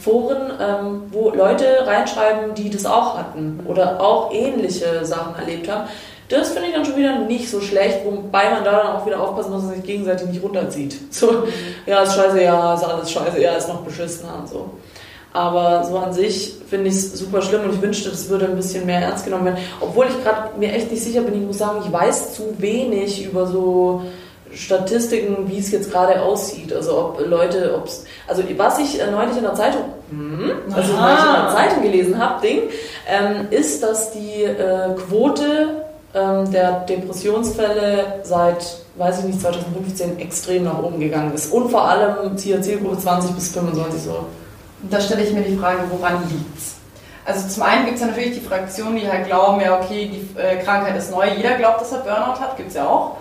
[0.00, 5.86] Foren, ähm, wo Leute reinschreiben, die das auch hatten oder auch ähnliche Sachen erlebt haben.
[6.30, 9.20] Das finde ich dann schon wieder nicht so schlecht, wobei man da dann auch wieder
[9.20, 10.96] aufpassen muss, dass man sich gegenseitig nicht runterzieht.
[11.10, 11.44] So,
[11.84, 14.70] ja, ist scheiße, ja, ist alles scheiße, ja, ist noch beschissener und so.
[15.34, 18.56] Aber so an sich finde ich es super schlimm und ich wünschte, das würde ein
[18.56, 19.58] bisschen mehr ernst genommen werden.
[19.82, 23.26] Obwohl ich gerade mir echt nicht sicher bin, ich muss sagen, ich weiß zu wenig
[23.26, 24.00] über so
[24.56, 26.72] Statistiken, wie es jetzt gerade aussieht.
[26.72, 27.88] Also ob Leute, ob
[28.26, 32.18] also was ich äh, neulich in der Zeitung, hm, also neulich in der Zeitung gelesen
[32.18, 32.62] habe, Ding,
[33.08, 40.64] ähm, ist, dass die äh, Quote ähm, der Depressionsfälle seit, weiß ich nicht, 2015 extrem
[40.64, 41.52] nach oben gegangen ist.
[41.52, 44.24] Und vor allem Zielgruppe 20 bis 25 so.
[44.90, 46.76] Da stelle ich mir die Frage, woran liegt's?
[47.26, 50.40] Also zum einen gibt es ja natürlich die Fraktionen, die halt glauben, ja okay, die
[50.40, 53.16] äh, Krankheit ist neu, jeder glaubt, dass er Burnout hat, gibt es ja auch.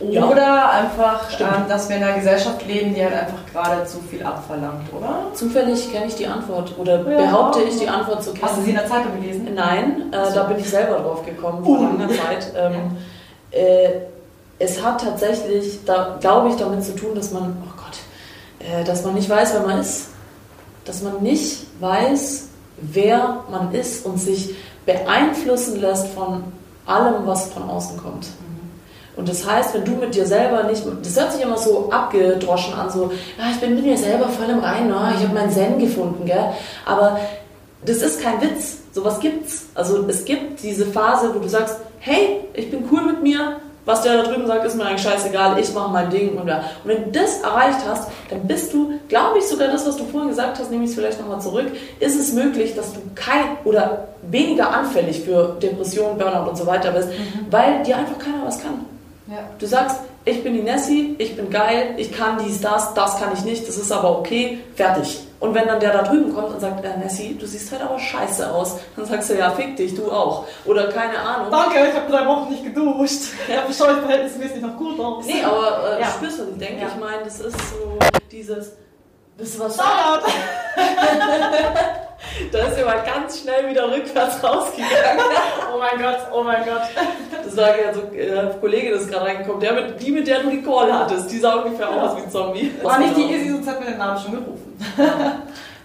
[0.00, 0.26] Ja.
[0.28, 4.22] Oder einfach, ähm, dass wir in einer Gesellschaft leben, die halt einfach gerade zu viel
[4.22, 5.26] abverlangt, oder?
[5.34, 7.16] Zufällig kenne ich die Antwort oder Ja.
[7.26, 8.44] behaupte ich die Antwort zu kennen.
[8.44, 9.48] Hast du sie in der Zeitung gelesen?
[9.54, 11.82] Nein, äh, da bin ich selber drauf gekommen vor Uh.
[11.82, 12.52] langer Zeit.
[12.56, 12.96] Ähm,
[13.50, 13.88] äh,
[14.60, 17.98] es hat tatsächlich, da glaube ich, damit zu tun, dass man, oh Gott,
[18.60, 20.08] äh, dass man nicht weiß, wer man ist.
[20.84, 24.54] Dass man nicht weiß, wer man ist und sich
[24.86, 26.44] beeinflussen lässt von
[26.86, 28.28] allem, was von außen kommt.
[29.18, 32.72] Und das heißt, wenn du mit dir selber nicht, das hört sich immer so abgedroschen
[32.72, 35.50] an, so, ja, ich bin mit mir selber voll im Reinen, oh, ich habe meinen
[35.50, 36.52] Zen gefunden, gell?
[36.86, 37.18] Aber
[37.84, 39.66] das ist kein Witz, sowas gibt's.
[39.74, 44.02] Also es gibt diese Phase, wo du sagst, hey, ich bin cool mit mir, was
[44.02, 46.58] der da drüben sagt, ist mir eigentlich scheißegal, ich mache mein Ding und ja.
[46.84, 50.04] Und wenn du das erreicht hast, dann bist du, glaube ich, sogar das, was du
[50.04, 51.66] vorhin gesagt hast, nehme ich es vielleicht nochmal zurück,
[51.98, 56.92] ist es möglich, dass du kein oder weniger anfällig für Depressionen, Burnout und so weiter
[56.92, 57.08] bist,
[57.50, 58.84] weil dir einfach keiner was kann.
[59.28, 59.40] Ja.
[59.58, 63.32] Du sagst, ich bin die Nessie, ich bin geil, ich kann dies, das, das kann
[63.34, 65.20] ich nicht, das ist aber okay, fertig.
[65.40, 67.98] Und wenn dann der da drüben kommt und sagt, äh, Nessie, du siehst halt aber
[67.98, 70.46] scheiße aus, dann sagst du, ja, fick dich, du auch.
[70.64, 71.48] Oder keine Ahnung.
[71.50, 73.34] Danke, ich habe drei Wochen nicht geduscht.
[73.48, 75.24] Ja, schaue ich verhältnismäßig noch gut aus.
[75.26, 76.06] Nee, aber äh, Ja.
[76.08, 76.88] spürst du, ich denke, Ja.
[76.88, 77.98] ich meine, das ist so
[78.32, 78.72] dieses,
[79.36, 80.26] das ist was Shoutout!
[82.52, 84.92] Da ist jemand ganz schnell wieder rückwärts rausgegangen.
[85.74, 86.82] Oh mein Gott, oh mein Gott.
[87.44, 90.40] Das war ja so, äh, Kollege, das ist gerade reingekommen, der mit, die, mit der
[90.40, 92.72] du die Call hattest, die sah ungefähr aus wie ein Zombie.
[92.82, 94.78] War nicht die Izzy, sonst hat mir den Namen schon gerufen.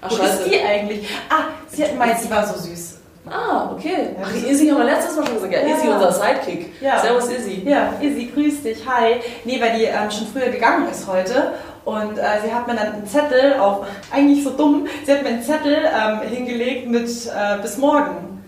[0.02, 0.43] Ach, Wo scheiße.
[0.43, 1.08] ist die eigentlich?
[1.30, 2.98] Ah, sie hat meint, sie war so süß.
[3.30, 4.15] Ah, okay.
[4.19, 5.54] Ja, Ach, Izzy haben wir letztes Mal schon gesagt.
[5.54, 5.76] Ja, Ja.
[5.76, 6.82] Izzy, unser Sidekick.
[6.82, 7.00] Ja.
[7.00, 7.63] Servus, Izzy.
[7.65, 9.15] Ja, Izzy, grüß dich, hi.
[9.43, 11.54] Nee, weil die ähm, schon früher gegangen ist heute.
[11.86, 15.30] Und äh, sie hat mir dann einen Zettel auf, eigentlich so dumm, sie hat mir
[15.30, 18.43] einen Zettel ähm, hingelegt mit äh, bis morgen.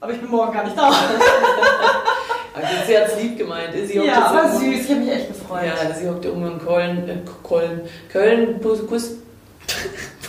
[0.00, 0.90] Aber ich bin morgen gar nicht da.
[2.56, 3.68] Also, sie hat es lieb gemeint.
[3.74, 5.64] Hockt ja, war süß, ich habe mich echt gefreut.
[5.66, 9.10] Ja, sie hockt irgendwo in Köln, äh, Köln, Köln, Kuss, Kuss,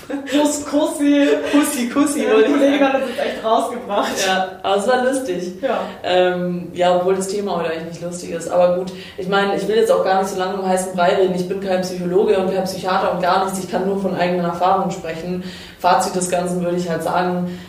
[0.07, 1.27] Kuss, Kussi.
[1.51, 4.11] Kussi, Kussi, Die wollte ich Kollegin hat uns jetzt echt rausgebracht.
[4.25, 5.53] Ja, aber es war lustig.
[5.61, 5.79] Ja.
[6.03, 8.49] Ähm, ja, obwohl das Thema heute eigentlich nicht lustig ist.
[8.49, 11.15] Aber gut, ich meine, ich will jetzt auch gar nicht so lange um heißen Brei
[11.15, 11.35] reden.
[11.35, 13.59] Ich bin kein Psychologe und kein Psychiater und gar nichts.
[13.59, 15.43] Ich kann nur von eigenen Erfahrungen sprechen.
[15.79, 17.59] Fazit des Ganzen würde ich halt sagen,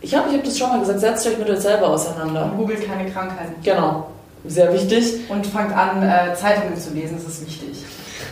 [0.00, 2.44] ich habe ich hab das schon mal gesagt, setzt euch mit euch selber auseinander.
[2.44, 3.54] Und googelt keine Krankheiten.
[3.62, 4.06] Genau,
[4.46, 5.28] sehr wichtig.
[5.28, 7.84] Und fangt an, äh, Zeitungen zu lesen, das ist wichtig.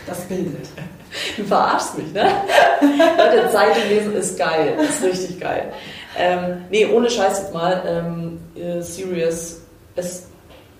[0.07, 0.67] Das bildet.
[1.37, 2.29] Du verarschst mich, ne?
[2.81, 5.71] Leute, Zeitung lesen ist geil, ist richtig geil.
[6.17, 9.61] Ähm, nee, ohne Scheiß jetzt mal, ähm, äh, serious.
[9.95, 10.27] Es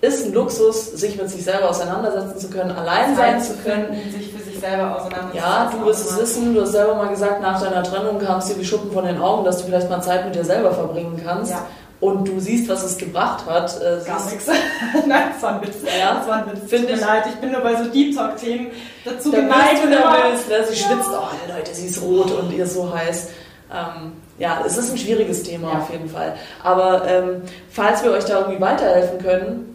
[0.02, 3.88] ist ein Luxus, sich mit sich selber auseinandersetzen zu können, allein sein zu können.
[4.12, 5.38] sich für sich selber auseinandersetzen.
[5.38, 8.45] Ja, du wirst es wissen, du hast selber mal gesagt, nach deiner Trennung kam es
[8.45, 11.19] dir wie Schuppen von den Augen, dass du vielleicht mal Zeit mit dir selber verbringen
[11.23, 11.52] kannst.
[11.52, 11.65] Ja.
[12.00, 13.76] Und du siehst, was es gebracht hat.
[13.82, 14.46] Äh, Gar nichts.
[15.08, 15.76] Nein, das war ein Witz.
[16.00, 16.70] Ja, das war ein Witz.
[16.70, 18.68] Find Tut mir ich- leid, ich bin nur bei so Deep Talk-Themen
[19.04, 19.72] dazu Da geneigt.
[19.72, 20.66] bist du nervös, ne?
[20.70, 20.88] sie Ja.
[20.88, 23.30] schwitzt, oh Leute, sie ist rot und ihr so heiß.
[23.74, 25.80] Ähm, ja, es ist ein schwieriges Thema Ja.
[25.80, 26.36] auf jeden Fall.
[26.64, 29.74] Aber ähm, falls wir euch da irgendwie weiterhelfen können,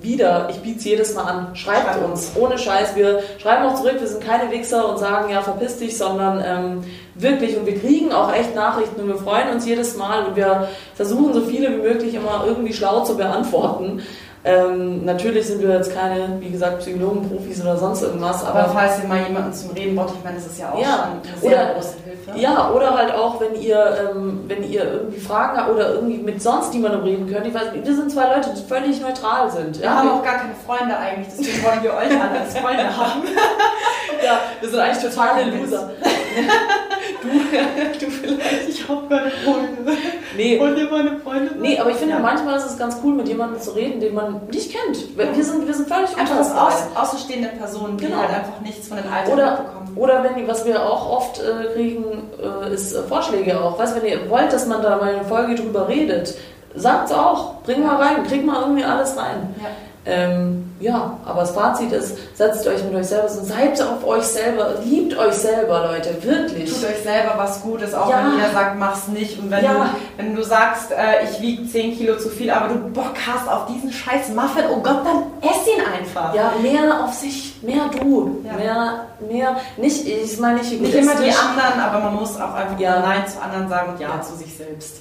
[0.00, 2.94] wieder, ich biete es jedes Mal an, schreibt Schreibt uns, ohne Scheiß.
[2.96, 6.84] Wir schreiben auch zurück, wir sind keine Wichser und sagen, ja, verpiss dich, sondern ähm,
[7.18, 10.68] wirklich, und wir kriegen auch echt Nachrichten und wir freuen uns jedes Mal und wir
[10.94, 14.02] versuchen so viele wie möglich immer irgendwie schlau zu beantworten.
[14.44, 19.02] Ähm, natürlich sind wir jetzt keine, wie gesagt, Psychologen, Profis oder sonst irgendwas, Aber falls
[19.02, 20.86] ihr mal jemanden zum Reden braucht, ich meine, das ist ja auch Ja.
[20.86, 22.40] schon eine sehr Oder- große Hilfe.
[22.40, 26.40] Ja, oder halt auch, wenn ihr, ähm, wenn ihr irgendwie Fragen habt oder irgendwie mit
[26.40, 27.44] sonst niemandem reden könnt.
[27.44, 29.80] Ich weiß, wir sind zwei Leute, die völlig neutral sind.
[29.80, 33.22] Wir haben auch gar keine Freunde eigentlich, deswegen wollen wir euch alle als Freunde haben.
[34.24, 35.90] ja, wir sind eigentlich totale Total Loser.
[37.28, 38.68] du, du vielleicht.
[38.68, 39.92] Ich habe keine Freunde.
[40.36, 40.58] Nee.
[40.58, 41.52] Und ihr meine Freunde?
[41.60, 42.20] Nee, aber ich finde, Ja.
[42.20, 45.16] manchmal ist es ganz cool, mit jemandem zu reden, den man nicht kennt.
[45.16, 48.18] Wir sind, wir sind völlig Einfach als aus, außenstehende Personen, die Genau.
[48.18, 49.96] halt einfach nichts von den Alltag Oder, mitbekommen.
[49.96, 52.04] oder wenn was wir auch oft äh, kriegen,
[52.42, 53.78] äh, ist äh, Vorschläge auch.
[53.78, 56.34] Weißt wenn ihr wollt, dass man da mal eine Folge drüber redet,
[56.74, 57.62] sagt's auch.
[57.62, 59.54] Bring mal rein, krieg mal irgendwie alles rein.
[59.62, 59.68] Ja.
[60.08, 64.22] Ähm, ja, aber das Fazit ist, setzt euch mit euch selber und seid auf euch
[64.22, 66.72] selber, liebt euch selber, Leute, wirklich.
[66.72, 68.18] Tut euch selber was Gutes, auch Ja.
[68.24, 69.36] wenn jeder sagt, mach's nicht.
[69.40, 69.72] Und wenn, Ja.
[69.72, 69.84] du,
[70.16, 73.66] wenn du sagst, äh, ich wiege 10 Kilo zu viel, aber du Bock hast auf
[73.66, 76.32] diesen scheiß Muffin, oh Gott, dann ess ihn einfach.
[76.34, 78.52] Ja, mehr auf sich, mehr du, Ja.
[78.52, 82.78] mehr, mehr, nicht, ich meine nicht Nicht immer die anderen, aber man muss auch einfach
[82.78, 83.00] Ja.
[83.00, 84.22] Nein zu anderen sagen und Ja, Ja.
[84.22, 84.98] zu sich selbst.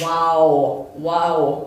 [0.00, 1.66] Wow, wow.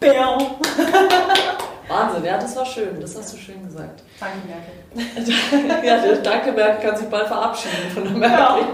[0.00, 0.38] Bam.
[1.88, 3.00] Wahnsinn, ja, das war schön.
[3.00, 4.02] Das hast du schön gesagt.
[4.20, 5.86] Danke, Merkel.
[5.86, 8.36] ja, der Danke Merkel kann sich bald verabschieden von der Merkel.
[8.38, 8.64] Ja.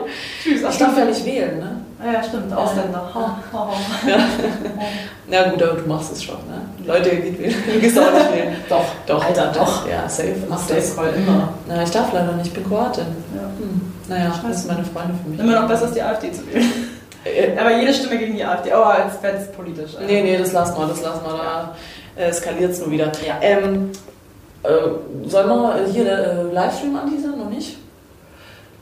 [0.43, 0.63] Tschüss.
[0.73, 1.81] Ich darf ja nicht wählen, ne?
[2.13, 2.53] Ja, stimmt.
[2.53, 3.11] Ausländer.
[3.15, 3.39] Ja.
[3.53, 4.09] Oh, oh.
[4.09, 4.17] Ja.
[5.29, 6.61] Na gut, aber du machst es schon, ne?
[6.87, 7.55] Leute, geht wählen.
[7.73, 8.57] Du gehst auch nicht wählen.
[8.69, 9.89] Doch, Doch, Alter, doch.
[9.89, 10.35] Ja, safe.
[10.49, 10.91] Mach Mach das.
[10.93, 11.55] voll immer.
[11.67, 13.07] Na, ich darf leider nicht, ich bin Kroatin.
[13.35, 13.43] Ja.
[13.43, 13.93] Hm.
[14.09, 15.41] Naja, das sind meine Freunde für mich.
[15.41, 16.91] Immer noch besser, als die AfD zu wählen.
[17.25, 18.71] Äh, Aber jede Stimme gegen die AfD.
[18.75, 19.93] Oh, als wäre es politisch.
[20.07, 21.33] Nee, nee, das lassen wir, das lassen wir.
[21.33, 21.75] Da
[22.17, 23.13] äh, eskaliert es nur wieder.
[23.27, 23.39] Ja.
[23.41, 23.91] Ähm,
[24.63, 27.39] äh, sollen wir hier äh, Livestream anteasern?
[27.39, 27.79] Noch nicht?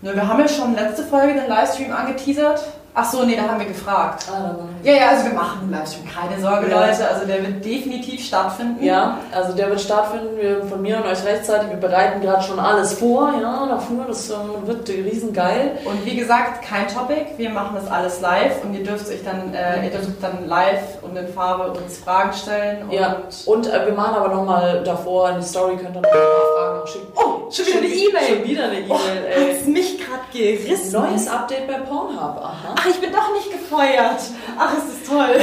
[0.02, 2.62] Ne, wir haben ja schon letzte Folge den Livestream angeteasert.
[2.94, 4.26] Ach so, nee, da haben wir gefragt.
[4.30, 6.04] Ah, Ja, ja, also wir machen einen Livestream.
[6.06, 6.80] Keine Sorge, Ja.
[6.86, 7.08] Leute.
[7.08, 8.84] Also der wird definitiv stattfinden.
[8.84, 10.36] Ja, also der wird stattfinden.
[10.36, 11.70] Wir von mir und euch rechtzeitig.
[11.70, 13.32] Wir bereiten gerade schon alles vor.
[13.40, 14.04] Ja, dafür.
[14.08, 15.78] Das ähm, wird riesengeil.
[15.86, 17.28] Und wie gesagt, kein Topic.
[17.38, 20.98] Wir machen das alles live und ihr dürft euch dann, äh, ihr dürft dann live
[21.00, 22.82] und in Farbe uns Fragen stellen.
[22.84, 23.16] Und Ja,
[23.46, 26.86] und äh, wir machen aber nochmal davor in die Story, könnt ihr noch Fragen noch
[26.86, 27.06] schicken.
[27.16, 28.26] Oh, schon wieder eine E-Mail.
[28.36, 29.54] Schon wieder eine Oh, E-Mail, ey.
[29.54, 30.92] hat's mich gerade gerissen.
[30.92, 32.74] Neues Update bei Pornhub, aha.
[32.78, 34.20] Ach, ich bin doch nicht gefeuert.
[34.58, 35.40] Ach, ist das toll.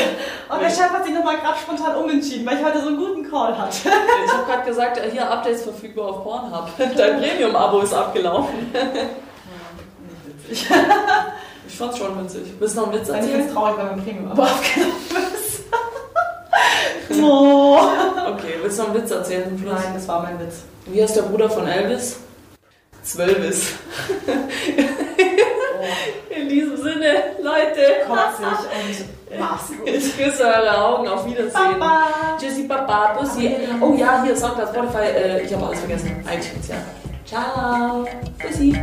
[0.49, 3.29] Und der Chef hat sich nochmal gerade spontan umentschieden, weil ich heute so einen guten
[3.29, 3.89] Call hatte.
[4.25, 6.69] Ich habe gerade gesagt, hier Updates verfügbar auf Pornhub.
[6.77, 8.71] Dein Premium-Abo ist abgelaufen.
[8.73, 10.69] Nicht witzig.
[11.71, 12.41] Ich fand's schon witzig.
[12.57, 13.39] Willst du noch einen Witz Ich bin erzählen?
[13.41, 14.93] jetzt traurig, weil mein Premium aber aufgenommen
[15.35, 15.63] ist.
[17.21, 17.79] oh.
[18.61, 19.73] Willst du noch einen Witz erzählen Schluss?
[19.73, 20.63] Nein, das war mein Witz.
[20.85, 22.17] Wie heißt der Bruder von Elvis?
[23.03, 23.73] Zwölvis.
[26.29, 28.45] In diesem Sinne, Leute, Kotzig
[29.31, 29.87] und mach's gut.
[29.87, 31.07] ich küsse eure Augen.
[31.07, 31.51] Auf Wiedersehen.
[31.79, 32.07] Baba.
[32.39, 33.55] Tschüssi, Papa, Bussi.
[33.79, 35.05] Oh ja, hier, Soundcloud, Spotify.
[35.15, 36.23] Äh, ich habe alles vergessen.
[36.25, 36.75] iTunes, ja.
[37.25, 38.05] Ciao.
[38.41, 38.75] Bussi.